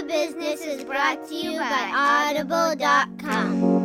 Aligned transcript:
a 0.00 0.04
Business 0.04 0.62
is 0.62 0.84
brought 0.84 1.28
to 1.28 1.34
you 1.34 1.58
by 1.58 2.32
Audible.com. 2.34 3.80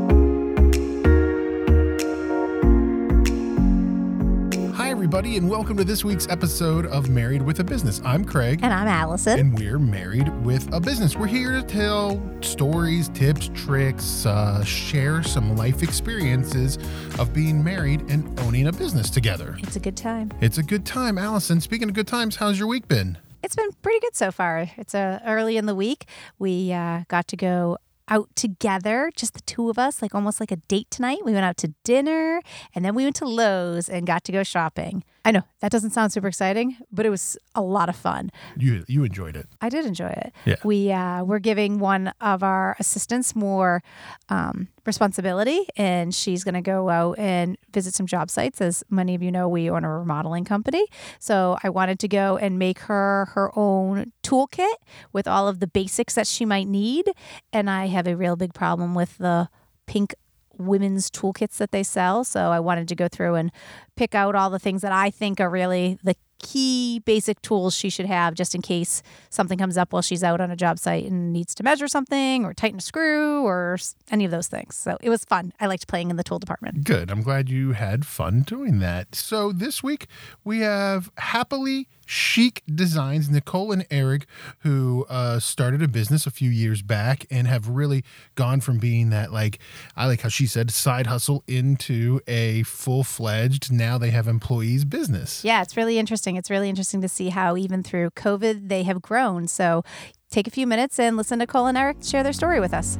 Hi, 4.73 4.89
everybody, 4.89 5.35
and 5.35 5.49
welcome 5.49 5.75
to 5.75 5.83
this 5.83 6.05
week's 6.05 6.27
episode 6.29 6.85
of 6.85 7.09
Married 7.09 7.41
with 7.41 7.59
a 7.59 7.65
Business. 7.65 8.01
I'm 8.05 8.23
Craig. 8.23 8.59
And 8.63 8.73
I'm 8.73 8.87
Allison. 8.87 9.39
And 9.39 9.59
we're 9.59 9.79
married 9.79 10.29
with 10.45 10.71
a 10.73 10.79
business. 10.79 11.17
We're 11.17 11.27
here 11.27 11.51
to 11.51 11.63
tell 11.63 12.21
stories, 12.41 13.09
tips, 13.09 13.49
tricks, 13.53 14.25
uh, 14.25 14.63
share 14.63 15.21
some 15.21 15.57
life 15.57 15.83
experiences 15.83 16.77
of 17.19 17.33
being 17.33 17.61
married 17.61 18.01
and 18.09 18.39
owning 18.41 18.67
a 18.67 18.71
business 18.71 19.09
together. 19.09 19.57
It's 19.63 19.75
a 19.75 19.81
good 19.81 19.97
time. 19.97 20.31
It's 20.39 20.59
a 20.59 20.63
good 20.63 20.85
time. 20.85 21.17
Allison, 21.17 21.59
speaking 21.59 21.89
of 21.89 21.95
good 21.95 22.07
times, 22.07 22.37
how's 22.37 22.57
your 22.57 22.67
week 22.69 22.87
been? 22.87 23.17
It's 23.45 23.55
been 23.55 23.69
pretty 23.83 23.99
good 23.99 24.15
so 24.15 24.31
far. 24.31 24.71
It's 24.75 24.95
uh, 24.95 25.19
early 25.23 25.55
in 25.55 25.67
the 25.67 25.75
week. 25.75 26.07
We 26.39 26.73
uh, 26.73 27.03
got 27.07 27.27
to 27.27 27.37
go 27.37 27.77
out 28.07 28.35
together, 28.35 29.11
just 29.15 29.35
the 29.35 29.41
two 29.41 29.69
of 29.69 29.77
us, 29.77 30.01
like 30.01 30.15
almost 30.15 30.39
like 30.39 30.51
a 30.51 30.55
date 30.55 30.89
tonight. 30.89 31.19
We 31.23 31.31
went 31.31 31.45
out 31.45 31.55
to 31.57 31.67
dinner 31.83 32.41
and 32.73 32.83
then 32.83 32.95
we 32.95 33.03
went 33.03 33.17
to 33.17 33.27
Lowe's 33.27 33.87
and 33.87 34.07
got 34.07 34.23
to 34.23 34.31
go 34.31 34.41
shopping. 34.41 35.03
I 35.25 35.31
know 35.31 35.41
that 35.61 35.71
doesn't 35.71 35.89
sound 35.89 36.13
super 36.13 36.27
exciting, 36.27 36.77
but 36.91 37.03
it 37.03 37.09
was 37.09 37.35
a 37.55 37.61
lot 37.61 37.89
of 37.89 37.95
fun. 37.95 38.31
You 38.57 38.85
you 38.87 39.03
enjoyed 39.03 39.35
it. 39.35 39.47
I 39.59 39.69
did 39.69 39.85
enjoy 39.85 40.09
it. 40.09 40.31
Yeah. 40.45 40.57
We 40.63 40.91
uh, 40.91 41.23
we're 41.23 41.39
giving 41.39 41.79
one 41.79 42.13
of 42.21 42.43
our 42.43 42.75
assistants 42.79 43.35
more 43.35 43.81
um, 44.29 44.67
responsibility, 44.85 45.65
and 45.75 46.13
she's 46.13 46.43
going 46.43 46.53
to 46.53 46.61
go 46.61 46.89
out 46.89 47.17
and 47.17 47.57
visit 47.73 47.95
some 47.95 48.05
job 48.05 48.29
sites. 48.29 48.61
As 48.61 48.83
many 48.91 49.15
of 49.15 49.23
you 49.23 49.31
know, 49.31 49.49
we 49.49 49.67
own 49.67 49.83
a 49.83 49.97
remodeling 49.97 50.45
company, 50.45 50.85
so 51.19 51.57
I 51.63 51.69
wanted 51.69 51.97
to 51.99 52.07
go 52.07 52.37
and 52.37 52.59
make 52.59 52.79
her 52.81 53.25
her 53.33 53.51
own 53.57 54.13
toolkit 54.21 54.75
with 55.11 55.27
all 55.27 55.47
of 55.47 55.59
the 55.59 55.67
basics 55.67 56.13
that 56.13 56.27
she 56.27 56.45
might 56.45 56.67
need. 56.67 57.11
And 57.51 57.67
I 57.67 57.87
have 57.87 58.05
a 58.05 58.15
real 58.15 58.35
big 58.35 58.53
problem 58.53 58.93
with 58.93 59.17
the 59.17 59.49
pink 59.87 60.13
women's 60.57 61.09
toolkits 61.09 61.57
that 61.57 61.71
they 61.71 61.83
sell. 61.83 62.23
So 62.23 62.51
I 62.51 62.59
wanted 62.59 62.87
to 62.89 62.95
go 62.95 63.07
through 63.07 63.35
and 63.35 63.51
pick 63.95 64.15
out 64.15 64.35
all 64.35 64.49
the 64.49 64.59
things 64.59 64.81
that 64.81 64.91
I 64.91 65.09
think 65.09 65.39
are 65.39 65.49
really 65.49 65.97
the 66.03 66.15
key 66.45 66.99
basic 66.99 67.41
tools 67.41 67.73
she 67.73 67.89
should 67.89 68.05
have 68.05 68.35
just 68.35 68.53
in 68.53 68.61
case 68.61 69.01
something 69.31 69.57
comes 69.57 69.77
up 69.77 69.91
while 69.91 70.03
she's 70.03 70.23
out 70.23 70.39
on 70.39 70.51
a 70.51 70.55
job 70.55 70.77
site 70.77 71.05
and 71.05 71.33
needs 71.33 71.55
to 71.55 71.63
measure 71.63 71.87
something 71.87 72.45
or 72.45 72.53
tighten 72.53 72.77
a 72.77 72.81
screw 72.81 73.43
or 73.43 73.77
any 74.11 74.25
of 74.25 74.31
those 74.31 74.47
things. 74.47 74.75
So 74.75 74.97
it 75.01 75.09
was 75.09 75.25
fun. 75.25 75.53
I 75.59 75.65
liked 75.65 75.87
playing 75.87 76.11
in 76.11 76.17
the 76.17 76.23
tool 76.23 76.37
department. 76.37 76.83
Good. 76.83 77.09
I'm 77.09 77.23
glad 77.23 77.49
you 77.49 77.71
had 77.71 78.05
fun 78.05 78.41
doing 78.41 78.77
that. 78.79 79.15
So 79.15 79.51
this 79.51 79.81
week 79.81 80.05
we 80.43 80.59
have 80.59 81.09
Happily 81.17 81.87
Chic 82.05 82.61
Designs, 82.73 83.29
Nicole 83.29 83.71
and 83.71 83.85
Eric, 83.89 84.27
who 84.59 85.05
uh, 85.09 85.39
started 85.39 85.81
a 85.81 85.87
business 85.87 86.27
a 86.27 86.31
few 86.31 86.51
years 86.51 86.83
back 86.83 87.25
and 87.31 87.47
have 87.47 87.67
really 87.67 88.03
gone 88.35 88.61
from 88.61 88.77
being 88.77 89.09
that, 89.09 89.33
like, 89.33 89.57
I 89.95 90.05
like 90.05 90.21
how 90.21 90.29
she 90.29 90.45
said, 90.45 90.69
side 90.69 91.07
hustle 91.07 91.43
into 91.47 92.21
a 92.27 92.61
full 92.63 93.03
fledged, 93.03 93.71
now 93.71 93.97
they 93.97 94.11
have 94.11 94.27
employees 94.27 94.85
business. 94.85 95.43
Yeah, 95.43 95.63
it's 95.63 95.75
really 95.75 95.97
interesting. 95.97 96.34
It's 96.35 96.49
really 96.49 96.69
interesting 96.69 97.01
to 97.01 97.09
see 97.09 97.29
how 97.29 97.57
even 97.57 97.83
through 97.83 98.11
COVID, 98.11 98.69
they 98.69 98.83
have 98.83 99.01
grown. 99.01 99.47
So 99.47 99.83
take 100.29 100.47
a 100.47 100.51
few 100.51 100.67
minutes 100.67 100.99
and 100.99 101.17
listen 101.17 101.39
to 101.39 101.43
Nicole 101.43 101.67
and 101.67 101.77
Eric 101.77 101.97
share 102.03 102.23
their 102.23 102.33
story 102.33 102.59
with 102.59 102.73
us. 102.73 102.97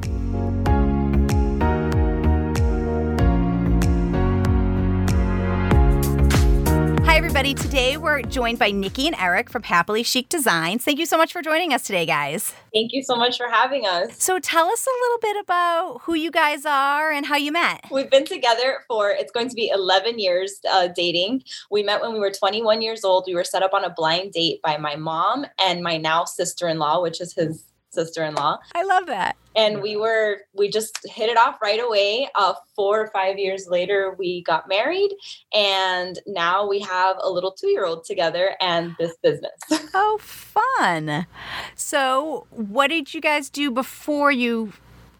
Hi, 7.16 7.18
everybody. 7.18 7.54
Today 7.54 7.96
we're 7.96 8.20
joined 8.20 8.58
by 8.58 8.70
Nikki 8.70 9.06
and 9.06 9.16
Eric 9.18 9.48
from 9.48 9.62
Happily 9.62 10.02
Chic 10.02 10.28
Designs. 10.28 10.84
Thank 10.84 10.98
you 10.98 11.06
so 11.06 11.16
much 11.16 11.32
for 11.32 11.40
joining 11.40 11.72
us 11.72 11.82
today, 11.82 12.04
guys. 12.04 12.52
Thank 12.74 12.92
you 12.92 13.02
so 13.02 13.16
much 13.16 13.38
for 13.38 13.48
having 13.48 13.86
us. 13.86 14.22
So, 14.22 14.38
tell 14.38 14.68
us 14.68 14.86
a 14.86 15.02
little 15.02 15.18
bit 15.22 15.42
about 15.42 16.02
who 16.02 16.12
you 16.12 16.30
guys 16.30 16.66
are 16.66 17.10
and 17.10 17.24
how 17.24 17.36
you 17.36 17.52
met. 17.52 17.86
We've 17.90 18.10
been 18.10 18.26
together 18.26 18.84
for 18.86 19.08
it's 19.08 19.32
going 19.32 19.48
to 19.48 19.54
be 19.54 19.70
11 19.70 20.18
years 20.18 20.60
uh, 20.70 20.88
dating. 20.88 21.44
We 21.70 21.82
met 21.82 22.02
when 22.02 22.12
we 22.12 22.18
were 22.18 22.30
21 22.30 22.82
years 22.82 23.02
old. 23.02 23.24
We 23.26 23.34
were 23.34 23.44
set 23.44 23.62
up 23.62 23.72
on 23.72 23.82
a 23.82 23.88
blind 23.88 24.32
date 24.32 24.60
by 24.60 24.76
my 24.76 24.96
mom 24.96 25.46
and 25.58 25.82
my 25.82 25.96
now 25.96 26.26
sister 26.26 26.68
in 26.68 26.78
law, 26.78 27.00
which 27.00 27.22
is 27.22 27.32
his 27.32 27.64
sister-in-law. 27.96 28.58
I 28.74 28.82
love 28.84 29.06
that. 29.06 29.36
And 29.56 29.82
we 29.82 29.96
were 29.96 30.42
we 30.54 30.68
just 30.68 30.98
hit 31.04 31.28
it 31.28 31.36
off 31.36 31.60
right 31.62 31.80
away. 31.80 32.28
Uh, 32.34 32.54
four 32.76 33.00
or 33.00 33.08
five 33.08 33.38
years 33.38 33.66
later, 33.68 34.14
we 34.18 34.42
got 34.42 34.68
married, 34.68 35.10
and 35.52 36.18
now 36.26 36.68
we 36.68 36.80
have 36.80 37.16
a 37.22 37.30
little 37.30 37.52
two-year-old 37.52 38.04
together 38.04 38.54
and 38.60 38.94
this 39.00 39.16
business. 39.22 39.58
oh, 39.94 40.18
fun! 40.20 41.26
So, 41.74 42.46
what 42.50 42.88
did 42.88 43.14
you 43.14 43.20
guys 43.20 43.48
do 43.48 43.70
before 43.70 44.30
you 44.30 44.72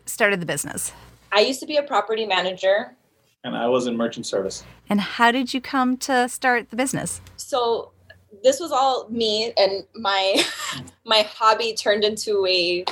started 0.05 0.41
the 0.41 0.47
business? 0.47 0.93
I 1.33 1.41
used 1.41 1.61
to 1.61 1.67
be 1.67 1.77
a 1.77 1.83
property 1.83 2.27
manager. 2.27 2.95
And 3.45 3.57
I 3.57 3.69
was 3.69 3.87
in 3.87 3.97
merchant 3.97 4.27
service. 4.27 4.65
And 4.89 5.01
how 5.01 5.31
did 5.31 5.55
you 5.55 5.61
come 5.61 5.97
to 5.99 6.29
start 6.29 6.71
the 6.71 6.77
business? 6.77 7.21
So 7.37 7.93
this 8.47 8.61
was 8.61 8.71
all 8.71 9.09
me 9.11 9.53
and 9.59 9.85
my 9.97 10.41
my 11.05 11.23
hobby 11.23 11.75
turned 11.75 12.05
into 12.05 12.47
a 12.47 12.85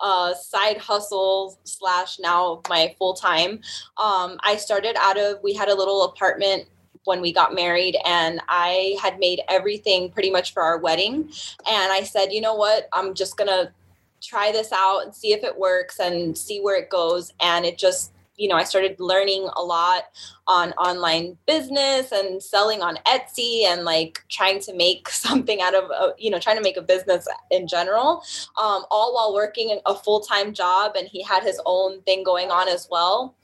uh, 0.00 0.34
side 0.34 0.76
hustle 0.76 1.58
slash 1.64 2.18
now 2.20 2.60
my 2.68 2.94
full 2.98 3.14
time. 3.14 3.52
Um, 3.96 4.38
I 4.40 4.56
started 4.56 4.96
out 5.00 5.18
of 5.18 5.38
we 5.42 5.54
had 5.54 5.68
a 5.68 5.74
little 5.74 6.04
apartment 6.04 6.66
when 7.04 7.22
we 7.22 7.32
got 7.32 7.54
married 7.54 7.96
and 8.04 8.42
I 8.48 8.98
had 9.00 9.18
made 9.18 9.40
everything 9.48 10.10
pretty 10.10 10.30
much 10.30 10.52
for 10.52 10.62
our 10.62 10.76
wedding 10.76 11.30
and 11.66 11.90
I 11.90 12.02
said, 12.02 12.30
"You 12.30 12.42
know 12.42 12.54
what? 12.54 12.86
I'm 12.92 13.14
just 13.14 13.38
to 13.48 13.72
try 14.20 14.52
this 14.52 14.72
out 14.72 15.04
and 15.04 15.14
see 15.14 15.32
if 15.32 15.42
it 15.42 15.58
works 15.58 16.00
and 16.00 16.36
see 16.36 16.60
where 16.60 16.76
it 16.76 16.90
goes." 16.90 17.32
And 17.40 17.64
it 17.64 17.78
just 17.78 18.12
you 18.38 18.48
know, 18.48 18.54
I 18.54 18.64
started 18.64 18.98
learning 18.98 19.48
a 19.56 19.62
lot 19.62 20.04
on 20.46 20.72
online 20.74 21.36
business 21.46 22.12
and 22.12 22.42
selling 22.42 22.80
on 22.80 22.96
Etsy 23.06 23.64
and 23.64 23.84
like 23.84 24.24
trying 24.30 24.60
to 24.60 24.74
make 24.74 25.08
something 25.10 25.60
out 25.60 25.74
of, 25.74 25.90
a, 25.90 26.14
you 26.16 26.30
know, 26.30 26.38
trying 26.38 26.56
to 26.56 26.62
make 26.62 26.76
a 26.76 26.82
business 26.82 27.28
in 27.50 27.66
general, 27.66 28.22
um, 28.56 28.84
all 28.90 29.14
while 29.14 29.34
working 29.34 29.78
a 29.84 29.94
full 29.94 30.20
time 30.20 30.54
job. 30.54 30.92
And 30.96 31.08
he 31.08 31.22
had 31.22 31.42
his 31.42 31.60
own 31.66 32.00
thing 32.02 32.22
going 32.22 32.50
on 32.50 32.68
as 32.68 32.88
well. 32.90 33.34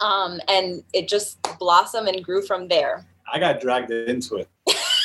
Um, 0.00 0.40
and 0.48 0.84
it 0.94 1.08
just 1.08 1.38
blossomed 1.58 2.08
and 2.08 2.24
grew 2.24 2.42
from 2.46 2.68
there. 2.68 3.04
I 3.30 3.40
got 3.40 3.60
dragged 3.60 3.90
into 3.90 4.36
it. 4.36 4.48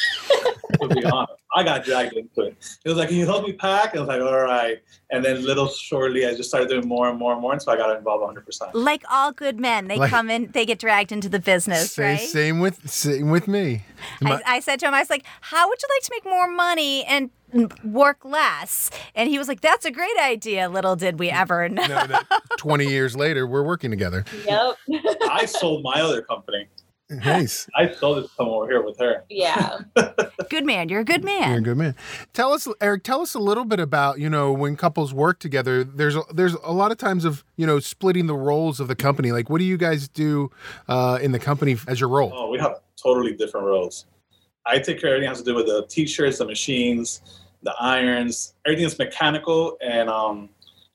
to 0.82 0.88
be 0.90 1.04
honest. 1.06 1.34
I 1.56 1.64
got 1.64 1.84
dragged 1.86 2.14
into 2.14 2.42
it. 2.42 2.58
It 2.84 2.90
was 2.90 2.98
like, 2.98 3.10
can 3.10 3.18
you 3.18 3.26
help 3.28 3.46
me 3.46 3.54
pack? 3.54 3.96
I 3.96 4.00
was 4.00 4.08
like, 4.08 4.22
all 4.22 4.40
right. 4.42 4.80
And 5.12 5.24
then 5.24 5.46
little 5.46 5.68
shortly, 5.68 6.26
I 6.26 6.34
just 6.36 6.50
started 6.50 6.68
doing 6.70 6.88
more 6.88 7.10
and 7.10 7.20
more 7.20 7.34
and 7.34 7.42
more. 7.42 7.52
And 7.54 7.62
so 7.62 7.72
I 7.72 7.78
got 7.78 7.96
involved 7.96 8.24
100%. 8.38 8.72
Like 8.74 9.04
all 9.12 9.32
good 9.32 9.60
men, 9.60 9.88
they 9.88 9.98
Like- 9.98 10.10
come 10.10 10.30
in, 10.32 10.50
they 10.52 10.66
get 10.66 10.80
dragged 10.80 11.12
into 11.12 11.30
the 11.30 11.40
business, 11.40 11.92
Say, 11.92 12.04
right? 12.04 12.20
Same 12.20 12.60
with 12.60 12.90
same 12.90 13.30
with 13.30 13.48
me. 13.48 13.84
My- 14.22 14.42
I, 14.46 14.56
I 14.56 14.60
said 14.62 14.80
to 14.80 14.88
him, 14.88 14.94
I 14.96 15.00
was 15.00 15.12
like, 15.12 15.26
how 15.42 15.70
would 15.70 15.80
you 15.82 15.88
like 15.96 16.04
to 16.06 16.12
make 16.16 16.26
more 16.26 16.50
money 16.50 17.04
and 17.06 17.30
work 17.84 18.26
less? 18.26 18.90
And 19.14 19.30
he 19.30 19.38
was 19.38 19.48
like, 19.48 19.62
that's 19.62 19.86
a 19.86 19.92
great 19.92 20.18
idea. 20.20 20.70
Little 20.70 20.96
did 20.96 21.20
we 21.20 21.30
ever 21.30 21.70
know. 21.70 21.86
no, 21.86 22.20
20 22.58 22.88
years 22.88 23.16
later, 23.16 23.46
we're 23.46 23.62
working 23.64 23.92
together. 23.92 24.26
Yep. 24.48 24.76
I 25.30 25.46
sold 25.46 25.84
my 25.84 26.02
other 26.02 26.24
company. 26.24 26.68
Nice. 27.20 27.68
I 27.76 27.92
sold 27.92 28.20
it 28.20 28.22
to 28.24 28.28
someone 28.30 28.56
over 28.56 28.68
here 28.70 28.82
with 28.84 28.98
her. 29.00 29.24
yeah. 29.30 29.80
Good 30.50 30.66
man. 30.66 30.90
You're 30.90 31.00
a 31.02 31.06
good 31.06 31.24
man. 31.24 31.50
You're 31.50 31.60
a 31.60 31.64
good 31.64 31.78
man. 31.78 31.96
Tell 32.34 32.54
us, 32.54 32.68
Eric. 32.80 33.04
Tell 33.04 33.22
us 33.22 33.34
a 33.34 33.40
little 33.40 33.66
bit 33.66 33.80
about 33.80 34.20
you 34.20 34.30
know 34.30 34.52
when 34.52 34.76
couples 34.76 35.14
work 35.14 35.40
together. 35.40 35.84
There's 35.84 36.16
a, 36.16 36.22
there's 36.32 36.54
a 36.54 36.72
lot 36.72 36.92
of 36.92 36.98
times 36.98 37.26
of 37.26 37.44
you 37.56 37.66
know 37.66 37.80
splitting 37.80 38.28
the 38.28 38.36
roles 38.36 38.80
of 38.80 38.88
the 38.88 38.96
company. 38.96 39.32
Like, 39.32 39.50
what 39.50 39.58
do 39.60 39.64
you 39.64 39.78
guys 39.78 40.08
do 40.08 40.52
uh, 40.88 41.18
in 41.22 41.32
the 41.32 41.40
company 41.40 41.76
as 41.88 42.00
your 42.00 42.10
role? 42.10 42.32
Oh, 42.36 42.50
we 42.50 42.60
have 42.60 42.82
totally 43.02 43.34
different 43.34 43.66
roles. 43.66 44.06
I 44.66 44.78
take 44.80 45.00
care 45.02 45.10
of 45.10 45.16
everything 45.16 45.24
that 45.24 45.30
has 45.30 45.40
to 45.40 45.46
do 45.46 45.56
with 45.56 45.66
the 45.66 45.86
t-shirts, 45.90 46.38
the 46.38 46.46
machines, 46.46 47.22
the 47.64 47.74
irons, 47.80 48.54
everything 48.66 48.86
that's 48.86 49.00
mechanical 49.00 49.78
and 49.82 50.10
um, 50.10 50.50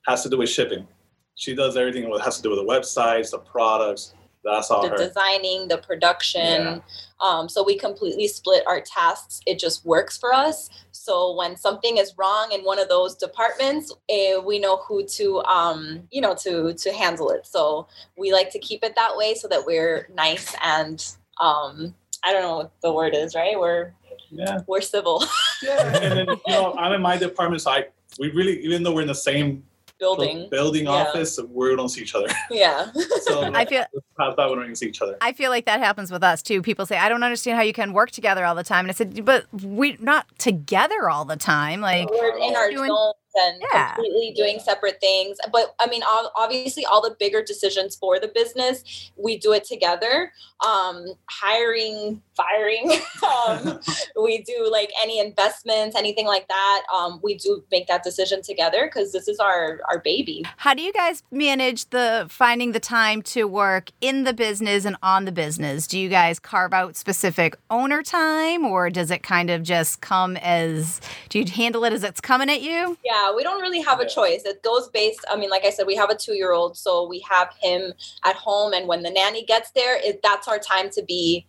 has 0.07 0.23
to 0.23 0.29
do 0.29 0.37
with 0.37 0.49
shipping. 0.49 0.87
She 1.35 1.53
does 1.55 1.75
everything 1.77 2.09
that 2.09 2.21
has 2.21 2.37
to 2.37 2.43
do 2.43 2.49
with 2.49 2.59
the 2.59 2.65
websites, 2.65 3.31
the 3.31 3.39
products. 3.39 4.13
That's 4.51 4.71
all 4.71 4.81
the 4.83 4.89
her. 4.89 4.97
designing, 4.97 5.67
the 5.67 5.77
production. 5.77 6.41
Yeah. 6.41 6.79
Um, 7.21 7.49
so 7.49 7.63
we 7.63 7.77
completely 7.77 8.27
split 8.27 8.63
our 8.65 8.79
tasks. 8.81 9.41
It 9.45 9.59
just 9.59 9.85
works 9.85 10.17
for 10.17 10.33
us. 10.33 10.69
So 10.91 11.35
when 11.35 11.57
something 11.57 11.97
is 11.97 12.13
wrong 12.17 12.51
in 12.53 12.61
one 12.61 12.79
of 12.79 12.87
those 12.87 13.15
departments, 13.15 13.93
eh, 14.09 14.37
we 14.37 14.57
know 14.59 14.77
who 14.77 15.05
to, 15.05 15.39
um, 15.41 16.03
you 16.11 16.21
know, 16.21 16.33
to 16.43 16.73
to 16.73 16.93
handle 16.93 17.29
it. 17.31 17.45
So 17.45 17.87
we 18.17 18.31
like 18.31 18.49
to 18.51 18.59
keep 18.59 18.83
it 18.83 18.95
that 18.95 19.17
way 19.17 19.33
so 19.35 19.47
that 19.49 19.65
we're 19.65 20.07
nice 20.13 20.55
and 20.63 21.05
um, 21.41 21.93
I 22.23 22.31
don't 22.33 22.41
know 22.41 22.57
what 22.57 22.71
the 22.81 22.93
word 22.93 23.15
is, 23.15 23.35
right? 23.35 23.57
We're 23.59 23.93
Yeah. 24.31 24.59
we're 24.67 24.81
civil 24.81 25.23
Yeah. 25.63 25.97
and 26.03 26.11
then 26.19 26.27
you 26.29 26.53
know, 26.53 26.73
I'm 26.77 26.93
in 26.93 27.01
my 27.01 27.17
department, 27.17 27.61
so 27.61 27.71
I 27.71 27.85
we 28.19 28.31
really 28.31 28.59
even 28.65 28.83
though 28.83 28.93
we're 28.93 29.01
in 29.01 29.07
the 29.07 29.15
same 29.15 29.63
building. 29.99 30.47
building 30.49 30.85
Yeah. 30.85 30.91
office, 30.91 31.39
we 31.49 31.75
don't 31.75 31.89
see 31.89 32.01
each 32.01 32.15
other. 32.15 32.27
Yeah. 32.51 32.87
So 33.21 33.43
I 33.43 33.65
feel 33.65 33.85
past 34.17 34.37
that 34.37 34.49
we 34.49 34.55
don't 34.55 34.75
see 34.75 34.87
each 34.87 35.01
other. 35.01 35.17
I 35.21 35.33
feel 35.33 35.51
like 35.51 35.65
that 35.65 35.79
happens 35.79 36.09
with 36.11 36.23
us 36.23 36.41
too. 36.41 36.61
People 36.61 36.85
say, 36.85 36.97
"I 36.97 37.09
don't 37.09 37.21
understand 37.23 37.57
how 37.57 37.63
you 37.63 37.73
can 37.73 37.93
work 37.93 38.09
together 38.11 38.43
all 38.45 38.55
the 38.55 38.63
time," 38.63 38.85
and 38.85 38.89
I 38.89 38.93
said, 38.93 39.23
"But 39.25 39.45
we're 39.51 39.97
not 39.99 40.25
together 40.39 41.09
all 41.09 41.25
the 41.25 41.35
time. 41.37 41.81
Like, 41.81 42.09
we're 42.09 42.37
in 42.37 42.55
our 42.55 42.69
doing- 42.71 42.87
zones 42.89 43.13
and 43.35 43.61
Yeah. 43.71 43.93
completely 43.95 44.33
doing 44.35 44.59
separate 44.59 44.99
things. 44.99 45.37
But 45.51 45.75
I 45.79 45.87
mean, 45.87 46.01
obviously, 46.35 46.85
all 46.85 47.01
the 47.01 47.15
bigger 47.19 47.41
decisions 47.43 47.95
for 47.95 48.19
the 48.19 48.27
business, 48.27 48.83
we 49.17 49.37
do 49.37 49.53
it 49.53 49.63
together. 49.63 50.31
Um, 50.65 51.05
hiring, 51.29 52.21
firing, 52.35 52.91
um, 53.47 53.79
we 54.21 54.39
do 54.43 54.67
like 54.71 54.91
any 55.01 55.19
investments, 55.19 55.95
anything 55.95 56.25
like 56.25 56.47
that. 56.47 56.83
Um, 56.93 57.19
we 57.23 57.35
do 57.35 57.63
make 57.71 57.87
that 57.87 58.03
decision 58.03 58.41
together 58.41 58.85
because 58.85 59.11
this 59.11 59.27
is 59.27 59.39
our 59.39 59.79
our 59.89 59.99
baby. 59.99 60.45
How 60.57 60.73
do 60.73 60.81
you 60.81 60.91
guys 60.93 61.23
manage 61.31 61.89
the 61.89 62.27
finding 62.29 62.71
the 62.73 62.79
time 62.79 63.21
to 63.23 63.45
work 63.45 63.91
in 64.01 64.23
the 64.23 64.33
business 64.33 64.85
and 64.85 64.97
on 65.01 65.25
the 65.25 65.31
business? 65.31 65.87
Do 65.87 65.97
you 65.99 66.09
guys 66.09 66.39
carve 66.39 66.73
out 66.73 66.95
specific 66.95 67.55
owner 67.69 68.03
time 68.03 68.65
or 68.65 68.89
does 68.89 69.11
it 69.11 69.23
kind 69.23 69.49
of 69.49 69.63
just 69.63 70.01
come 70.01 70.35
as 70.37 70.99
do 71.29 71.39
you 71.39 71.45
handle 71.45 71.83
it 71.85 71.93
as 71.93 72.03
it's 72.03 72.21
coming 72.21 72.49
at 72.49 72.61
you? 72.61 72.97
Yeah, 73.03 73.18
we 73.35 73.43
don't 73.43 73.61
really 73.61 73.81
have 73.81 73.99
a 73.99 74.07
choice. 74.07 74.43
It 74.45 74.61
goes 74.63 74.89
based. 74.89 75.23
I 75.29 75.35
mean, 75.35 75.49
like 75.49 75.65
I 75.65 75.69
said, 75.69 75.87
we 75.87 75.95
have 75.95 76.09
a 76.09 76.15
two-year-old, 76.15 76.77
so 76.77 77.07
we 77.07 77.19
have 77.29 77.49
him 77.61 77.93
at 78.25 78.35
home, 78.35 78.73
and 78.73 78.87
when 78.87 79.01
the 79.03 79.11
nanny 79.11 79.43
gets 79.45 79.71
there, 79.71 79.97
it, 79.97 80.21
that's 80.23 80.47
our 80.47 80.59
time 80.59 80.89
to 80.91 81.03
be 81.03 81.47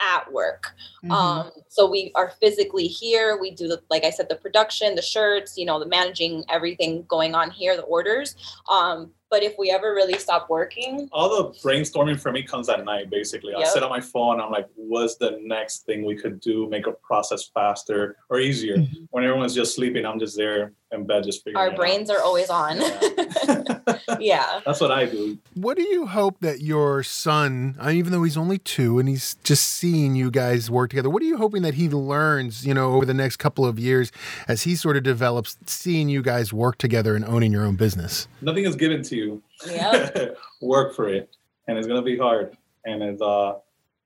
at 0.00 0.30
work. 0.32 0.74
Mm-hmm. 1.04 1.12
Um, 1.12 1.50
so 1.68 1.88
we 1.88 2.10
are 2.14 2.32
physically 2.40 2.86
here. 2.86 3.38
We 3.40 3.52
do 3.52 3.68
the, 3.68 3.80
like 3.90 4.04
I 4.04 4.10
said, 4.10 4.28
the 4.28 4.36
production, 4.36 4.94
the 4.94 5.02
shirts, 5.02 5.56
you 5.56 5.64
know, 5.64 5.78
the 5.78 5.86
managing 5.86 6.44
everything 6.48 7.04
going 7.08 7.34
on 7.34 7.50
here, 7.50 7.76
the 7.76 7.82
orders. 7.82 8.34
Um, 8.68 9.12
but 9.30 9.42
if 9.42 9.54
we 9.58 9.70
ever 9.70 9.94
really 9.94 10.18
stop 10.18 10.50
working, 10.50 11.08
All 11.12 11.28
the 11.28 11.58
brainstorming 11.60 12.20
for 12.20 12.30
me 12.30 12.42
comes 12.42 12.68
at 12.68 12.84
night, 12.84 13.10
basically. 13.10 13.54
I 13.54 13.64
sit 13.64 13.82
on 13.82 13.90
my 13.90 14.00
phone. 14.00 14.40
I'm 14.40 14.50
like, 14.50 14.68
what's 14.76 15.16
the 15.16 15.38
next 15.42 15.86
thing 15.86 16.04
we 16.04 16.16
could 16.16 16.40
do, 16.40 16.68
make 16.68 16.86
a 16.86 16.92
process 16.92 17.50
faster 17.52 18.16
or 18.30 18.38
easier? 18.38 18.76
Mhm. 18.76 19.08
When 19.10 19.24
everyone's 19.24 19.54
just 19.54 19.74
sleeping, 19.74 20.06
I'm 20.06 20.20
just 20.20 20.36
there 20.36 20.72
in 20.92 21.06
bed, 21.06 21.24
just 21.24 21.42
figuring 21.42 21.56
our 21.56 21.68
it 21.68 21.72
out. 21.72 21.76
brains 21.76 22.10
are 22.10 22.20
always 22.20 22.50
on. 22.50 22.80
Yeah. 22.80 23.98
yeah. 24.20 24.60
That's 24.64 24.80
what 24.80 24.90
I 24.92 25.06
do. 25.06 25.38
What 25.54 25.76
do 25.76 25.82
you 25.82 26.06
hope 26.06 26.38
that 26.40 26.60
your 26.60 27.02
son, 27.02 27.76
uh, 27.84 27.90
even 27.90 28.12
though 28.12 28.22
he's 28.22 28.36
only 28.36 28.58
two 28.58 28.98
and 28.98 29.08
he's 29.08 29.34
just 29.44 29.64
seeing 29.64 30.14
you 30.14 30.30
guys 30.30 30.70
work 30.70 30.90
together, 30.90 31.10
what 31.10 31.22
are 31.22 31.26
you 31.26 31.36
hoping 31.36 31.62
that 31.62 31.74
he 31.74 31.88
learns, 31.88 32.66
you 32.66 32.74
know, 32.74 32.92
over 32.94 33.04
the 33.04 33.14
next 33.14 33.36
couple 33.36 33.64
of 33.66 33.78
years 33.78 34.12
as 34.46 34.62
he 34.62 34.76
sort 34.76 34.96
of 34.96 35.02
develops 35.02 35.56
seeing 35.66 36.08
you 36.08 36.22
guys 36.22 36.52
work 36.52 36.78
together 36.78 37.16
and 37.16 37.24
owning 37.24 37.50
your 37.52 37.64
own 37.64 37.76
business? 37.76 38.28
Nothing 38.40 38.64
is 38.64 38.76
given 38.76 39.02
to 39.02 39.16
you. 39.16 39.42
Yep. 39.66 40.36
Work 40.62 40.94
for 40.94 41.08
it. 41.08 41.28
And 41.66 41.78
it's 41.78 41.86
gonna 41.86 42.02
be 42.02 42.16
hard. 42.18 42.56
And 42.84 43.02
it's 43.02 43.22
uh 43.22 43.54